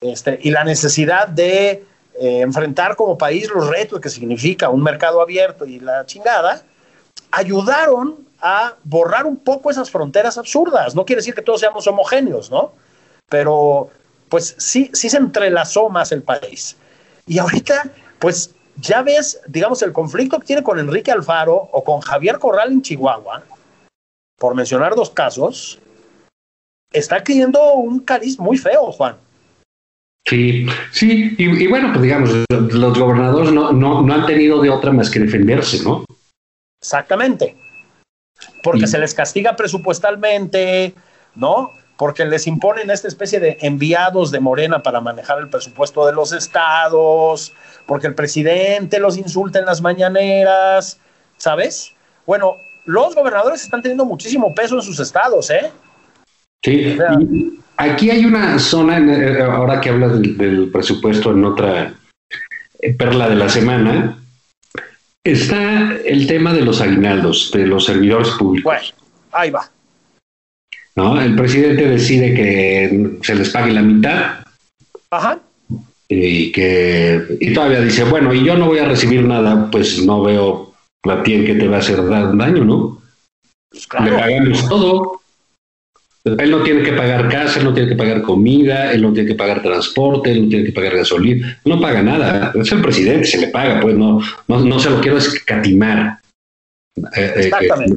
[0.00, 1.84] este, y la necesidad de
[2.20, 6.62] eh, enfrentar como país los retos que significa un mercado abierto y la chingada,
[7.32, 10.94] ayudaron a borrar un poco esas fronteras absurdas.
[10.94, 12.72] No quiere decir que todos seamos homogéneos, ¿no?
[13.28, 13.90] Pero
[14.28, 16.76] pues sí, sí se entrelazó más el país.
[17.26, 22.00] Y ahorita, pues ya ves, digamos, el conflicto que tiene con Enrique Alfaro o con
[22.00, 23.42] Javier Corral en Chihuahua,
[24.38, 25.78] por mencionar dos casos,
[26.92, 29.16] está adquiriendo un cariz muy feo, Juan.
[30.26, 35.10] Sí, sí, y, bueno, pues digamos, los gobernadores no, no, han tenido de otra más
[35.10, 36.04] que defenderse, ¿no?
[36.82, 37.56] Exactamente.
[38.62, 40.94] Porque se les castiga presupuestalmente,
[41.34, 41.72] ¿no?
[41.98, 46.32] Porque les imponen esta especie de enviados de Morena para manejar el presupuesto de los
[46.32, 47.52] estados,
[47.86, 50.98] porque el presidente los insulta en las mañaneras,
[51.36, 51.92] ¿sabes?
[52.24, 52.56] Bueno,
[52.86, 55.72] los gobernadores están teniendo muchísimo peso en sus estados, ¿eh?
[56.64, 56.96] Sí,
[57.76, 61.94] aquí hay una zona, eh, ahora que hablas del, presupuesto en otra
[62.80, 64.18] eh, perla de la semana,
[65.24, 68.64] está el tema de los aguinaldos, de los servidores públicos.
[68.64, 68.88] Bueno,
[69.32, 69.70] ahí va.
[70.96, 71.20] ¿No?
[71.20, 74.40] El presidente decide que se les pague la mitad.
[75.10, 75.38] Ajá
[76.08, 80.22] y que y todavía dice, bueno, y yo no voy a recibir nada, pues no
[80.22, 80.72] veo
[81.04, 83.02] la piel que te va a hacer daño, ¿no?
[83.70, 85.20] Pues Le pagamos todo.
[86.24, 89.28] Él no tiene que pagar casa, él no tiene que pagar comida, él no tiene
[89.28, 92.52] que pagar transporte, él no tiene que pagar gasolina, no paga nada.
[92.54, 96.18] Es el presidente, se le paga, pues no, no, se lo quiero escatimar.
[97.16, 97.50] Eh, eh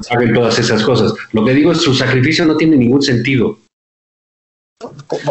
[0.10, 1.14] paguen todas esas cosas.
[1.34, 3.58] Lo que digo es su sacrificio no tiene ningún sentido.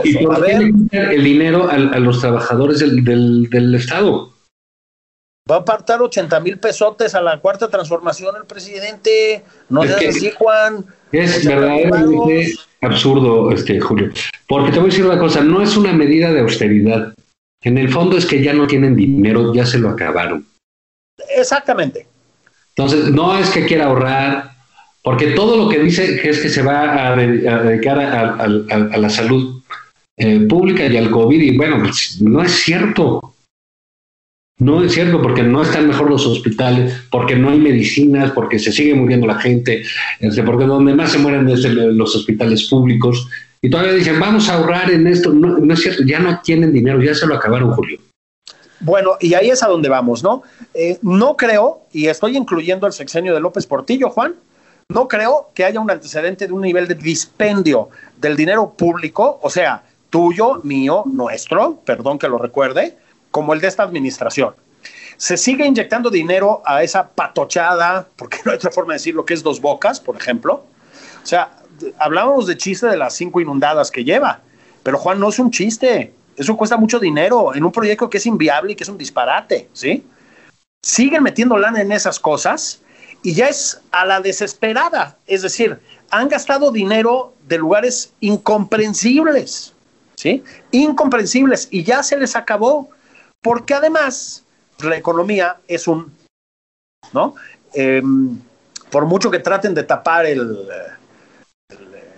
[0.04, 0.52] ¿Y por qué
[0.92, 4.32] el dinero a, los trabajadores del, del, Estado?
[5.50, 9.42] Va a apartar 80 mil pesotes a la cuarta transformación el presidente.
[9.68, 10.84] No es así, Juan.
[11.10, 14.10] Es verdaderamente absurdo, este, Julio.
[14.46, 17.14] Porque te voy a decir una cosa, no es una medida de austeridad.
[17.62, 20.46] En el fondo es que ya no tienen dinero, ya se lo acabaron.
[21.36, 22.06] Exactamente.
[22.80, 24.52] Entonces, no es que quiera ahorrar,
[25.02, 29.62] porque todo lo que dice es que se va a, dedicar a, la salud
[30.16, 33.34] eh, pública y al COVID, y bueno, pues, no es cierto.
[34.60, 38.72] No es cierto, porque no están mejor los hospitales, porque no hay medicinas, porque se
[38.72, 39.82] sigue muriendo la gente,
[40.18, 43.28] este, porque donde más se mueren es en los hospitales públicos.
[43.60, 45.34] Y todavía dicen, vamos a ahorrar en esto.
[45.34, 47.98] No es cierto, ya no tienen dinero, ya se lo acabaron, Julio.
[48.80, 50.42] Bueno, y ahí es a donde vamos, ¿no?
[50.72, 54.34] Eh, no creo, y estoy incluyendo el sexenio de López Portillo, Juan,
[54.88, 59.50] no creo que haya un antecedente de un nivel de dispendio del dinero público, o
[59.50, 62.98] sea, tuyo, mío, nuestro, perdón que lo recuerde,
[63.30, 64.54] como el de esta administración.
[65.16, 69.34] Se sigue inyectando dinero a esa patochada, porque no hay otra forma de decirlo, que
[69.34, 70.64] es dos bocas, por ejemplo.
[71.22, 71.50] O sea,
[71.98, 74.40] hablábamos de chiste de las cinco inundadas que lleva,
[74.82, 76.14] pero Juan, no es un chiste.
[76.40, 79.68] Eso cuesta mucho dinero en un proyecto que es inviable y que es un disparate,
[79.74, 80.06] ¿sí?
[80.82, 82.80] Siguen metiendo lana en esas cosas
[83.22, 85.18] y ya es a la desesperada.
[85.26, 85.78] Es decir,
[86.10, 89.74] han gastado dinero de lugares incomprensibles,
[90.16, 90.42] ¿sí?
[90.70, 92.88] Incomprensibles y ya se les acabó,
[93.42, 94.42] porque además
[94.82, 96.10] la economía es un,
[97.12, 97.34] ¿no?
[97.74, 98.38] Em,
[98.90, 100.66] por mucho que traten de tapar el,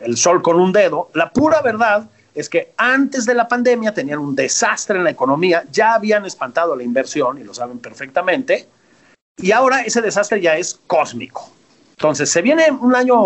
[0.00, 4.18] el sol con un dedo, la pura verdad es que antes de la pandemia tenían
[4.18, 8.66] un desastre en la economía, ya habían espantado la inversión y lo saben perfectamente,
[9.36, 11.50] y ahora ese desastre ya es cósmico.
[11.92, 13.16] Entonces, se viene un año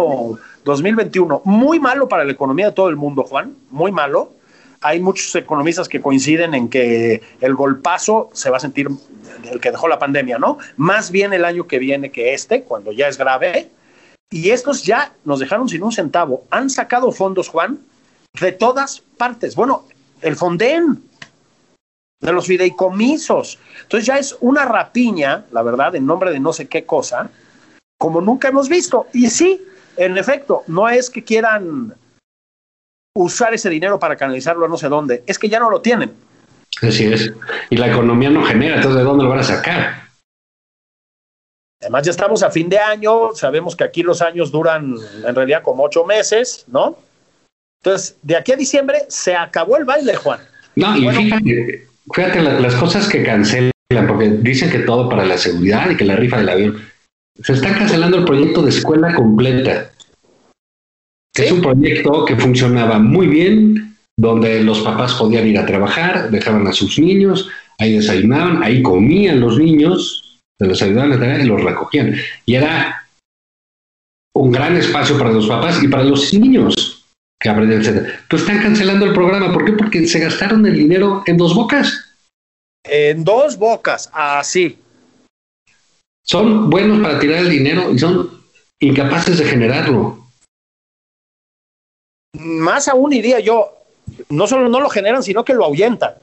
[0.65, 4.33] 2021 muy malo para la economía de todo el mundo, Juan, muy malo.
[4.83, 8.89] Hay muchos economistas que coinciden en que el golpazo se va a sentir
[9.51, 10.59] el que dejó la pandemia, ¿no?
[10.77, 13.71] Más bien el año que viene que este, cuando ya es grave.
[14.31, 16.45] Y estos ya nos dejaron sin un centavo.
[16.51, 17.79] Han sacado fondos, Juan,
[18.41, 19.55] de todas partes.
[19.55, 19.85] Bueno,
[20.23, 21.03] el Fonden,
[22.21, 23.59] de los fideicomisos.
[23.83, 27.31] Entonces ya es una rapiña, la verdad, en nombre de no sé qué cosa,
[27.99, 29.07] como nunca hemos visto.
[29.13, 29.63] Y sí,
[29.97, 31.95] en efecto, no es que quieran
[33.15, 36.15] usar ese dinero para canalizarlo a no sé dónde, es que ya no lo tienen.
[36.83, 37.33] Así es.
[37.71, 40.07] Y la economía no genera, entonces ¿de dónde lo van a sacar?
[41.81, 45.63] Además, ya estamos a fin de año, sabemos que aquí los años duran en realidad
[45.63, 46.99] como ocho meses, ¿no?
[47.87, 50.41] Entonces, de aquí a diciembre se acabó el baile, Juan.
[50.75, 53.71] No, y fíjate, fíjate las cosas que cancelan,
[54.09, 56.83] porque dicen que todo para la seguridad y que la rifa del avión.
[57.41, 59.93] Se está cancelando el proyecto de escuela completa.
[61.33, 66.67] Es un proyecto que funcionaba muy bien, donde los papás podían ir a trabajar, dejaban
[66.67, 71.47] a sus niños, ahí desayunaban, ahí comían los niños, se los ayudaban a traer y
[71.47, 72.17] los recogían.
[72.47, 73.07] Y era
[74.35, 76.96] un gran espacio para los papás y para los niños
[77.39, 77.51] que.
[78.29, 79.53] Pues están cancelando el programa.
[79.53, 79.73] ¿Por qué?
[79.73, 82.17] Porque se gastaron el dinero en dos bocas.
[82.85, 84.79] En dos bocas, así.
[86.23, 88.31] Son buenos para tirar el dinero y son
[88.81, 90.27] incapaces de generarlo.
[92.39, 93.73] Más aún diría yo,
[94.29, 96.15] no solo no lo generan, sino que lo ahuyentan.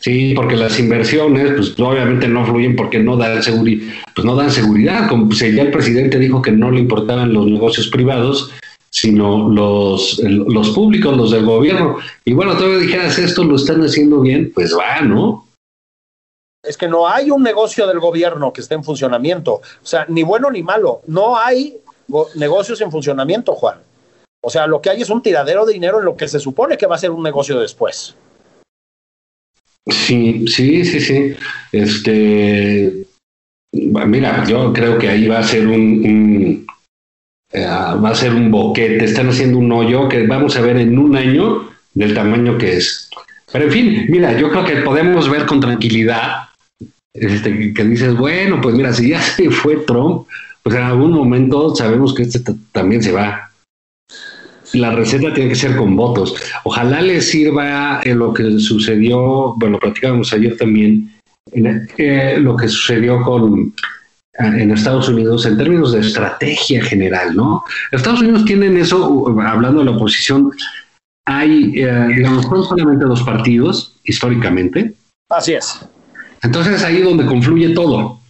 [0.00, 4.50] Sí, porque las inversiones, pues obviamente no fluyen porque no dan seguridad, pues no dan
[4.50, 5.08] seguridad.
[5.08, 8.50] Como pues, ya el presidente dijo que no le importaban los negocios privados,
[9.00, 11.96] sino los, los públicos, los del gobierno.
[12.22, 15.48] Y bueno, todavía dijeras esto lo están haciendo bien, pues va, ¿no?
[16.62, 19.54] Es que no hay un negocio del gobierno que esté en funcionamiento.
[19.54, 21.00] O sea, ni bueno ni malo.
[21.06, 21.78] No hay
[22.34, 23.78] negocios en funcionamiento, Juan.
[24.42, 26.76] O sea, lo que hay es un tiradero de dinero en lo que se supone
[26.76, 28.14] que va a ser un negocio después.
[29.88, 31.34] Sí, sí, sí, sí.
[31.72, 33.06] Este,
[33.72, 36.29] mira, yo creo que ahí va a ser un
[37.52, 40.98] eh, va a ser un boquete, están haciendo un hoyo que vamos a ver en
[40.98, 43.10] un año del tamaño que es.
[43.52, 46.50] Pero en fin, mira, yo creo que podemos ver con tranquilidad
[47.12, 50.26] este, que dices, bueno, pues mira, si ya se fue Trump,
[50.62, 52.40] pues en algún momento sabemos que este
[52.72, 53.50] también se va.
[54.72, 56.36] La receta tiene que ser con votos.
[56.62, 61.10] Ojalá le sirva en lo que sucedió, bueno, platicábamos ayer también,
[61.52, 63.74] eh, lo que sucedió con
[64.34, 67.62] en Estados Unidos en términos de estrategia general, ¿no?
[67.90, 70.50] Estados Unidos tienen eso, hablando de la oposición,
[71.26, 74.94] hay, eh, digamos, no solamente dos partidos, históricamente.
[75.28, 75.80] Así es.
[76.42, 78.20] Entonces ahí donde confluye todo.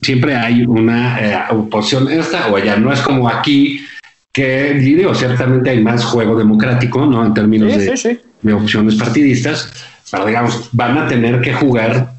[0.00, 2.76] Siempre hay una eh, oposición esta o allá.
[2.76, 3.84] No es como aquí,
[4.32, 7.24] que digo, ciertamente hay más juego democrático, ¿no?
[7.24, 9.72] En términos de, de opciones partidistas,
[10.10, 12.14] pero digamos, van a tener que jugar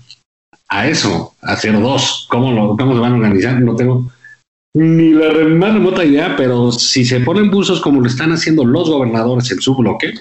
[0.74, 2.26] a eso, a hacer dos.
[2.30, 3.61] ¿Cómo, cómo se van a organizar?
[3.61, 4.11] No tengo
[4.76, 8.89] ni la más remota idea, pero si se ponen buzos como lo están haciendo los
[8.89, 10.13] gobernadores en su bloque,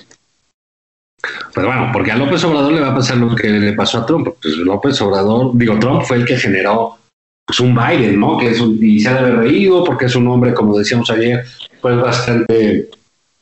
[1.55, 4.07] pues bueno, porque a López Obrador le va a pasar lo que le pasó a
[4.07, 4.29] Trump.
[4.43, 6.99] Pues López Obrador, digo, Trump fue el que generó
[7.47, 8.37] pues, un Biden, ¿no?
[8.37, 11.11] Que es un, y se ha de haber reído porque es un hombre, como decíamos
[11.11, 11.47] ayer,
[11.81, 12.91] pues bastante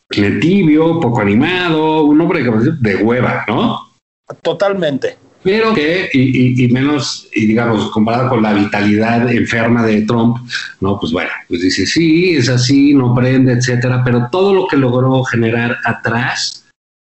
[0.08, 2.44] tibio, poco animado, un hombre
[2.80, 3.90] de hueva, ¿no?
[4.42, 10.38] Totalmente pero que, y, menos, y digamos, comparado con la vitalidad enferma de Trump,
[10.80, 14.76] no, pues bueno, pues dice, sí, es así, no prende, etcétera, pero todo lo que
[14.76, 16.66] logró generar atrás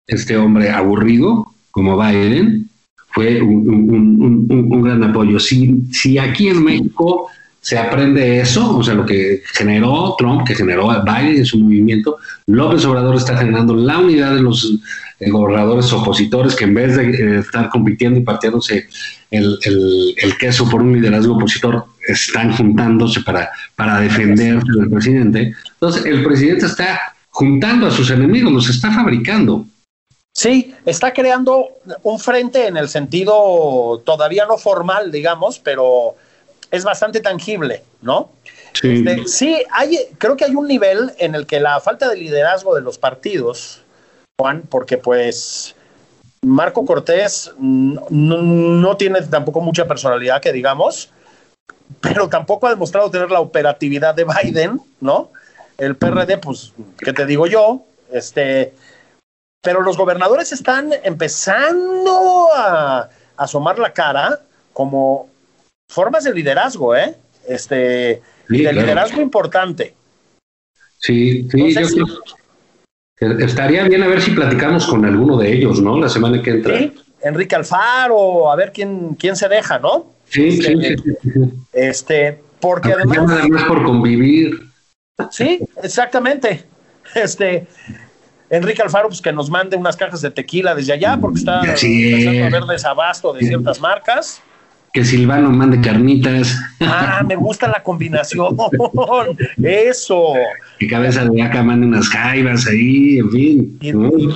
[0.07, 2.69] este hombre aburrido como Biden
[3.07, 5.39] fue un, un gran apoyo.
[5.39, 7.29] Si, si aquí en México
[7.61, 12.17] se aprende eso, o sea, lo que generó Trump, que generó Biden en su movimiento,
[12.47, 14.79] López Obrador está generando la unidad de los
[15.27, 18.87] gobernadores opositores que en vez de eh, estar compitiendo y partiéndose
[19.31, 19.59] el,
[20.39, 25.53] queso por un liderazgo opositor, están juntándose para, para defenderse del presidente.
[25.73, 29.65] Entonces, el presidente está juntando a sus enemigos, los está fabricando.
[30.33, 31.67] Sí, está creando
[32.03, 36.15] un frente en el sentido todavía no formal, digamos, pero
[36.71, 38.31] es bastante tangible, ¿no?
[38.73, 39.03] Sí.
[39.05, 42.75] Este, sí, hay, creo que hay un nivel en el que la falta de liderazgo
[42.75, 43.81] de los partidos,
[44.39, 45.75] Juan, porque pues
[46.41, 51.11] Marco Cortés no, tiene tampoco mucha personalidad, que digamos,
[51.99, 55.31] pero tampoco ha demostrado tener la operatividad de Biden, ¿no?
[55.77, 57.83] El PRD, pues, ¿qué te digo yo?
[58.13, 58.73] Este,
[59.61, 64.39] pero los gobernadores están empezando a asomar la cara
[64.71, 65.29] como
[65.91, 67.13] formas de liderazgo, ¿eh?
[67.45, 69.95] Este, de liderazgo importante.
[70.97, 72.05] Sí, sí, yo creo.
[73.19, 75.99] Estaría bien a ver si platicamos con alguno de ellos, ¿no?
[75.99, 76.77] La semana que entra.
[76.77, 80.13] Sí, Enrique Alfaro, a ver quién, quién se deja, ¿no?
[80.25, 81.31] Sí, sí, este, sí,
[81.73, 83.29] Este, porque además.
[83.29, 84.51] Además por convivir.
[85.31, 86.65] Sí, exactamente.
[87.15, 87.67] Este,
[88.49, 92.43] Enrique Alfaro, pues que nos mande unas cajas de tequila desde allá, porque está empezando
[92.43, 94.41] a haber desabasto de ciertas marcas
[94.93, 96.57] que Silvano mande carnitas.
[96.81, 98.57] Ah, me gusta la combinación.
[99.63, 100.33] Eso.
[100.79, 103.79] Que cabeza de vaca mande unas jaivas ahí, en fin.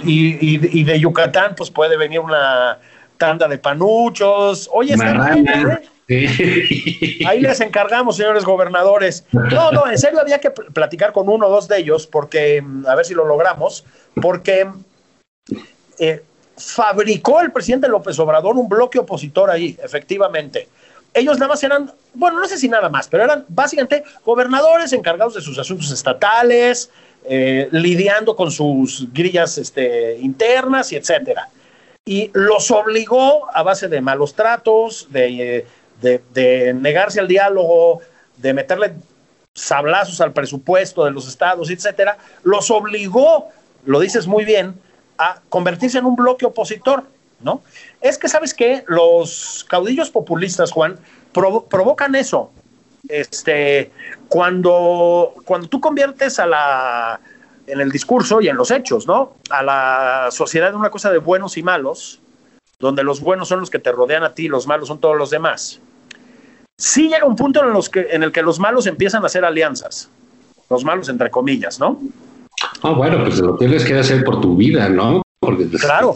[0.06, 2.78] Y, de Yucatán, pues puede venir una
[3.18, 4.70] tanda de panuchos.
[4.74, 5.36] Oye, está
[6.10, 7.26] ¿eh?
[7.26, 9.26] Ahí les encargamos, señores gobernadores.
[9.34, 12.88] No, no, en serio había que platicar con uno o dos de ellos, porque, mm,
[12.88, 13.86] a ver si lo logramos,
[14.22, 14.68] porque
[15.99, 16.24] eh,
[16.58, 20.68] fabricó el presidente López Obrador un bloque opositor ahí, efectivamente.
[21.14, 25.36] Ellos nada más eran, bueno, no sé si nada más, pero eran básicamente gobernadores encargados
[25.36, 26.89] de sus asuntos estatales,
[27.26, 31.49] eh, lidiando con sus grillas este, internas y etcétera.
[32.06, 35.66] Y los obligó a base de malos tratos, de,
[36.01, 38.01] de negarse al diálogo,
[38.38, 38.93] de meterle
[39.54, 43.49] sablazos al presupuesto de los estados, etcétera, los obligó,
[43.86, 44.74] lo dices muy bien,
[45.18, 47.03] a convertirse en un bloque opositor,
[47.41, 47.61] ¿no?
[48.01, 48.84] Es que, ¿sabes qué?
[48.88, 50.97] Los caudillos populistas, Juan,
[51.32, 52.51] provocan eso.
[53.07, 53.91] Este,
[54.30, 57.20] cuando, cuando tú conviertes a la,
[57.68, 59.34] en el discurso y en los hechos, ¿no?
[59.49, 62.22] A la sociedad en una cosa de buenos y malos,
[62.80, 65.30] donde los buenos son los que te rodean a ti, los malos son todos los
[65.30, 65.80] demás.
[66.78, 69.45] Sí llega un punto en, los que, en el que los malos empiezan a hacer
[69.45, 70.09] alianzas,
[70.70, 71.99] los malos entre comillas, ¿no?
[72.84, 75.22] Ah, bueno, pues lo tienes que hacer por tu vida, ¿no?
[75.40, 76.14] Porque claro.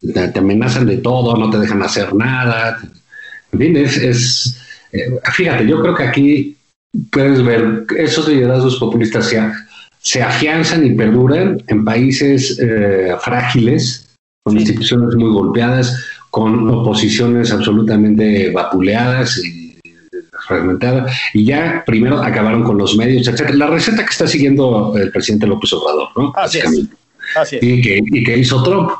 [0.00, 2.78] te, amenazan de todo, no te dejan hacer nada.
[3.52, 4.58] En fin, es,
[4.92, 6.56] eh, fíjate, yo creo que aquí
[7.10, 9.40] puedes ver esos liderazgos populistas se,
[9.98, 14.08] se afianzan y perduran en países eh, frágiles,
[14.44, 19.57] con instituciones muy golpeadas, con oposiciones absolutamente vapuleadas y
[20.46, 23.56] fragmentada, y ya primero acabaron con los medios, etcétera.
[23.56, 26.32] La receta que está siguiendo el presidente López Obrador, ¿no?
[26.36, 27.62] Así es.
[27.62, 28.90] Y, que, y que hizo Trump.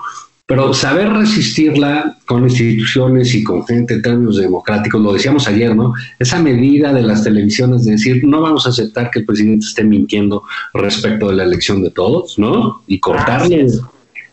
[0.47, 5.93] Pero saber resistirla con instituciones y con gente en términos democráticos, lo decíamos ayer, ¿no?
[6.18, 9.84] Esa medida de las televisiones de decir, no vamos a aceptar que el presidente esté
[9.84, 12.82] mintiendo respecto de la elección de todos, ¿no?
[12.86, 13.66] Y cortarle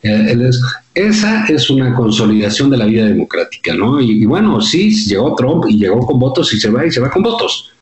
[0.03, 0.51] Eh,
[0.95, 3.99] esa es una consolidación de la vida democrática, ¿no?
[3.99, 7.11] Y, bueno, sí, llegó Trump y llegó con votos y se va y se va
[7.11, 7.73] con votos.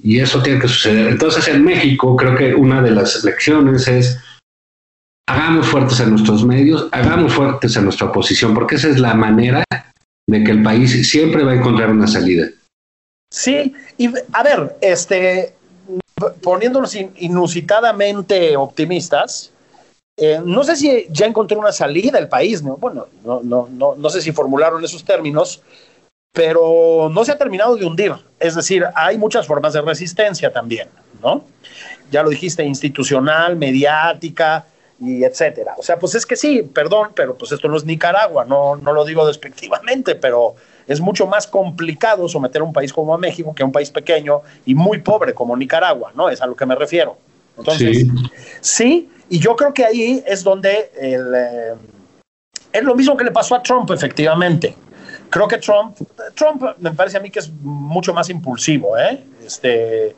[0.00, 1.06] Y eso tiene que suceder.
[1.06, 4.18] Entonces, en México, creo que una de las lecciones es
[5.26, 9.64] hagamos fuertes a nuestros medios, hagamos fuertes a nuestra oposición, porque esa es la manera
[10.28, 12.48] de que el país siempre va a encontrar una salida.
[13.30, 15.54] Sí, y a ver, este,
[16.42, 19.52] poniéndonos inusitadamente optimistas,
[20.16, 22.76] eh, no sé si ya encontré una salida el país, ¿no?
[22.76, 25.62] bueno, no, no, no, no sé si formularon esos términos,
[26.32, 28.12] pero no se ha terminado de hundir.
[28.38, 30.88] Es decir, hay muchas formas de resistencia también,
[31.22, 31.44] ¿no?
[32.10, 34.66] Ya lo dijiste, institucional, mediática,
[35.00, 35.74] y etcétera.
[35.78, 38.92] O sea, pues es que sí, perdón, pero pues esto no es Nicaragua, no, no
[38.92, 40.54] lo digo despectivamente, pero
[40.86, 43.90] es mucho más complicado someter a un país como a México que a un país
[43.90, 46.28] pequeño y muy pobre como Nicaragua, ¿no?
[46.28, 47.16] Es a lo que me refiero.
[47.56, 48.06] Entonces,
[48.60, 51.74] sí, y yo creo que ahí es donde el, eh,
[52.72, 54.76] es lo mismo que le pasó a Trump, efectivamente.
[55.30, 55.96] Creo que Trump,
[56.34, 59.24] Trump me parece a mí que es mucho más impulsivo, ¿eh?
[59.44, 60.14] Este,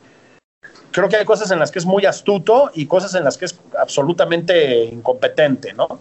[0.91, 3.45] creo que hay cosas en las que es muy astuto y cosas en las que
[3.45, 5.99] es absolutamente incompetente, ¿no?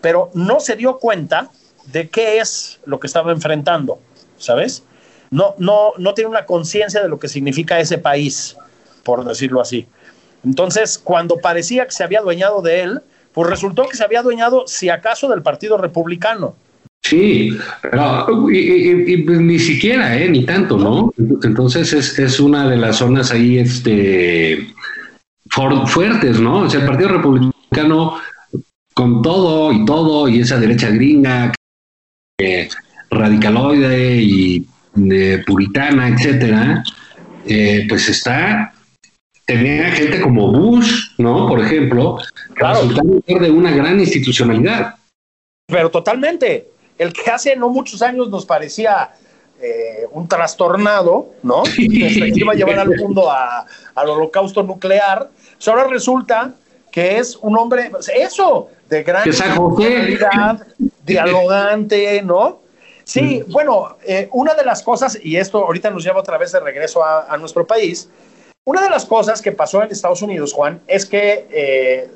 [0.00, 1.50] Pero no se dio cuenta
[1.86, 3.98] de qué es lo que estaba enfrentando,
[4.38, 4.84] ¿sabes?
[5.30, 8.56] No, no, no tiene una conciencia de lo que significa ese país,
[9.02, 9.86] por decirlo así.
[10.44, 13.00] Entonces, cuando parecía que se había adueñado de él,
[13.32, 16.54] pues resultó que se había adueñado, si acaso, del Partido Republicano.
[17.02, 20.28] Sí, pero y, pues, ni siquiera, ¿eh?
[20.28, 21.12] Ni tanto, ¿no?
[21.42, 24.68] Entonces es, una de las zonas ahí este,
[25.86, 26.60] fuertes, ¿no?
[26.60, 28.16] O sea, el Partido Republicano
[28.94, 31.52] con todo y todo, y esa derecha gringa,
[33.10, 34.66] radicaloide y
[35.46, 36.84] puritana, etcétera,
[37.46, 38.73] eh, pues está
[39.44, 41.48] tenía gente como Bush, ¿no?
[41.48, 42.18] Por ejemplo,
[42.54, 42.80] claro.
[42.86, 44.96] de una gran institucionalidad.
[45.66, 46.68] Pero totalmente
[46.98, 49.12] el que hace no muchos años nos parecía
[49.60, 51.62] eh, un trastornado, ¿no?
[51.74, 55.30] Que iba a llevar al mundo al holocausto nuclear.
[55.56, 56.54] Pues ahora resulta
[56.90, 60.66] que es un hombre, eso, de gran personalidad,
[61.04, 62.60] dialogante, ¿no?
[63.04, 63.52] Sí, mm.
[63.52, 67.04] bueno, eh, una de las cosas, y esto ahorita nos lleva otra vez de regreso
[67.04, 68.08] a, nuestro país,
[68.66, 72.08] una de las cosas que pasó en Estados Unidos, Juan, es que eh,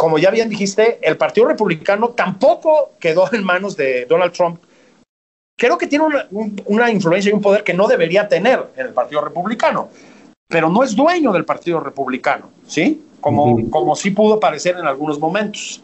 [0.00, 4.58] como ya bien dijiste, el Partido Republicano tampoco quedó en manos de Donald Trump.
[5.58, 6.06] Creo que tiene
[6.64, 9.90] una, influencia y un poder que no debería tener en el Partido Republicano,
[10.48, 13.04] pero no es dueño del Partido Republicano, ¿sí?
[13.20, 15.82] Como, como sí pudo parecer en algunos momentos.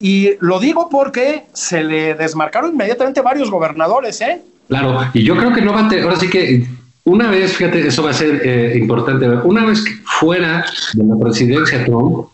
[0.00, 4.42] Y lo digo porque se le desmarcaron inmediatamente varios gobernadores, ¿eh?
[4.66, 6.66] Claro, y yo creo que no va a tener, ahora sí que
[7.04, 11.16] una vez, fíjate, eso va a ser eh, importante, una vez que fuera de la
[11.18, 12.28] presidencia Trump,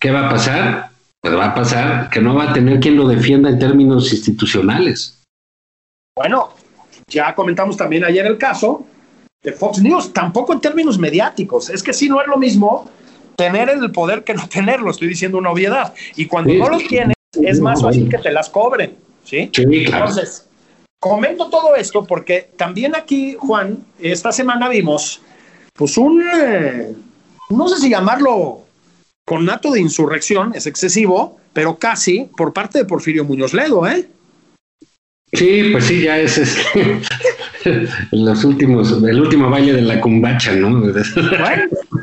[0.00, 0.90] ¿Qué va a pasar?
[1.20, 5.22] Pues va a pasar que no va a tener quien lo defienda en términos institucionales.
[6.16, 6.54] Bueno,
[7.06, 8.86] ya comentamos también ayer el caso
[9.42, 11.68] de Fox News, tampoco en términos mediáticos.
[11.68, 12.90] Es que sí, no es lo mismo
[13.36, 15.92] tener el poder que no tenerlo, estoy diciendo una obviedad.
[16.16, 18.96] Y cuando no lo tienes, es más fácil que te las cobren.
[19.24, 19.50] ¿sí?
[19.54, 20.48] Entonces,
[21.00, 25.20] comento todo esto porque también aquí, Juan, esta semana vimos,
[25.72, 26.92] pues un, eh,
[27.48, 28.60] no sé si llamarlo
[29.24, 34.06] con nato de insurrección, es excesivo, pero casi por parte de Porfirio Muñoz Ledo, ¿eh?
[35.32, 36.40] Sí, pues sí, ya es,
[38.10, 40.82] los últimos, el último baile de la cumbacha, ¿no?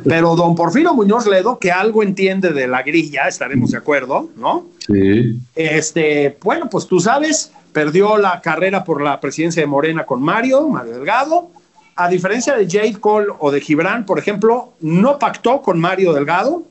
[0.06, 4.68] pero don Porfirio Muñoz Ledo, que algo entiende de la grilla, estaremos de acuerdo, ¿no?
[4.80, 5.40] Sí.
[5.56, 10.68] Este, bueno, pues tú sabes, perdió la carrera por la presidencia de Morena con Mario,
[10.68, 11.52] Mario Delgado.
[11.96, 16.64] A diferencia de Jade Cole o de Gibran, por ejemplo, no pactó con Mario Delgado,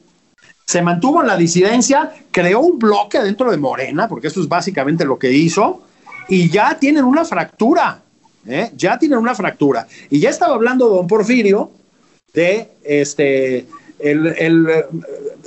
[0.65, 5.05] se mantuvo en la disidencia, creó un bloque dentro de Morena, porque eso es básicamente
[5.05, 5.83] lo que hizo,
[6.29, 8.03] y ya tienen una fractura,
[8.45, 8.73] ¿eh?
[8.75, 9.87] ya tienen una fractura.
[10.11, 11.71] Y ya estaba hablando don Porfirio
[12.35, 13.69] de este,
[14.01, 14.67] el,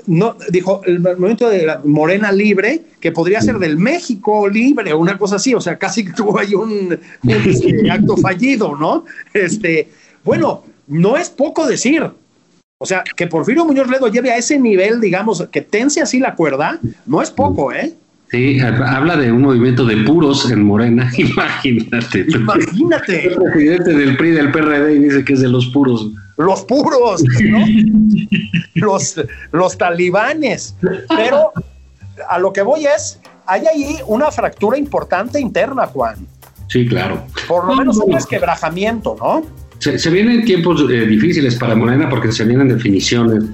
[0.09, 4.97] no, dijo, el movimiento de la Morena Libre, que podría ser del México Libre o
[4.97, 9.05] una cosa así, o sea, casi tuvo ahí un, este, acto fallido, ¿no?
[9.35, 9.87] Este,
[10.23, 12.09] bueno, no es poco decir,
[12.79, 16.33] o sea, que Porfirio Muñoz Ledo lleve a ese nivel, digamos, que tense así la
[16.33, 17.93] cuerda, no es poco, ¿eh?
[18.31, 22.25] Sí, habla de un movimiento de puros en Morena, imagínate.
[22.29, 23.27] Imagínate.
[23.27, 26.11] El presidente del PRI del PRD y dice que es de los puros.
[26.37, 27.65] Los puros, ¿no?
[28.75, 29.19] los,
[29.51, 30.75] los talibanes.
[31.09, 31.51] Pero
[32.29, 36.27] a lo que voy es, hay ahí una fractura importante interna, Juan.
[36.67, 37.25] Sí, claro.
[37.47, 39.41] Por lo menos un resquebrajamiento, ¿no?
[39.79, 43.45] Se, vienen tiempos eh, difíciles para Morena porque se vienen definiciones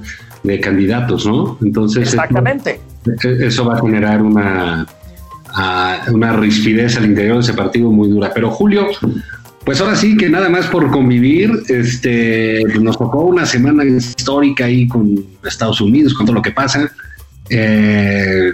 [0.44, 1.58] de candidatos, ¿no?
[1.62, 2.14] Entonces.
[2.14, 2.82] Exactamente.
[3.24, 4.86] Eso va a generar una,
[6.12, 8.32] una rispidez al interior de ese partido muy dura.
[8.34, 8.88] Pero Julio,
[9.64, 14.88] pues ahora sí que nada más por convivir, este, nos tocó una semana histórica ahí
[14.88, 16.92] con Estados Unidos, con todo lo que pasa.
[17.50, 18.52] Eh,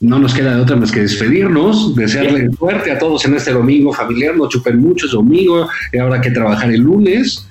[0.00, 3.92] no nos queda de otra más que despedirnos, desearle suerte a todos en este domingo
[3.92, 7.46] familiar, no chupen mucho, es domingo, y ahora que trabajar el lunes,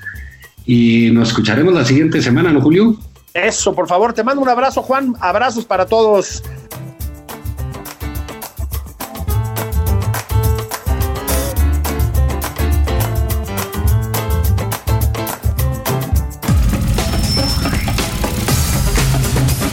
[0.65, 2.97] y nos escucharemos la siguiente semana, ¿no, Julio?
[3.33, 6.43] Eso, por favor, te mando un abrazo, Juan, abrazos para todos.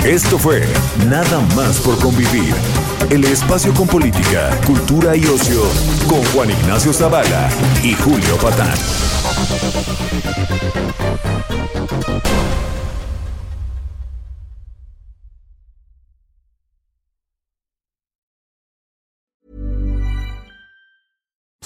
[0.05, 0.65] Esto fue
[1.07, 2.55] Nada más por convivir.
[3.11, 5.63] El espacio con política, cultura y ocio
[6.09, 7.51] con Juan Ignacio Zavala
[7.83, 8.75] y Julio Patán.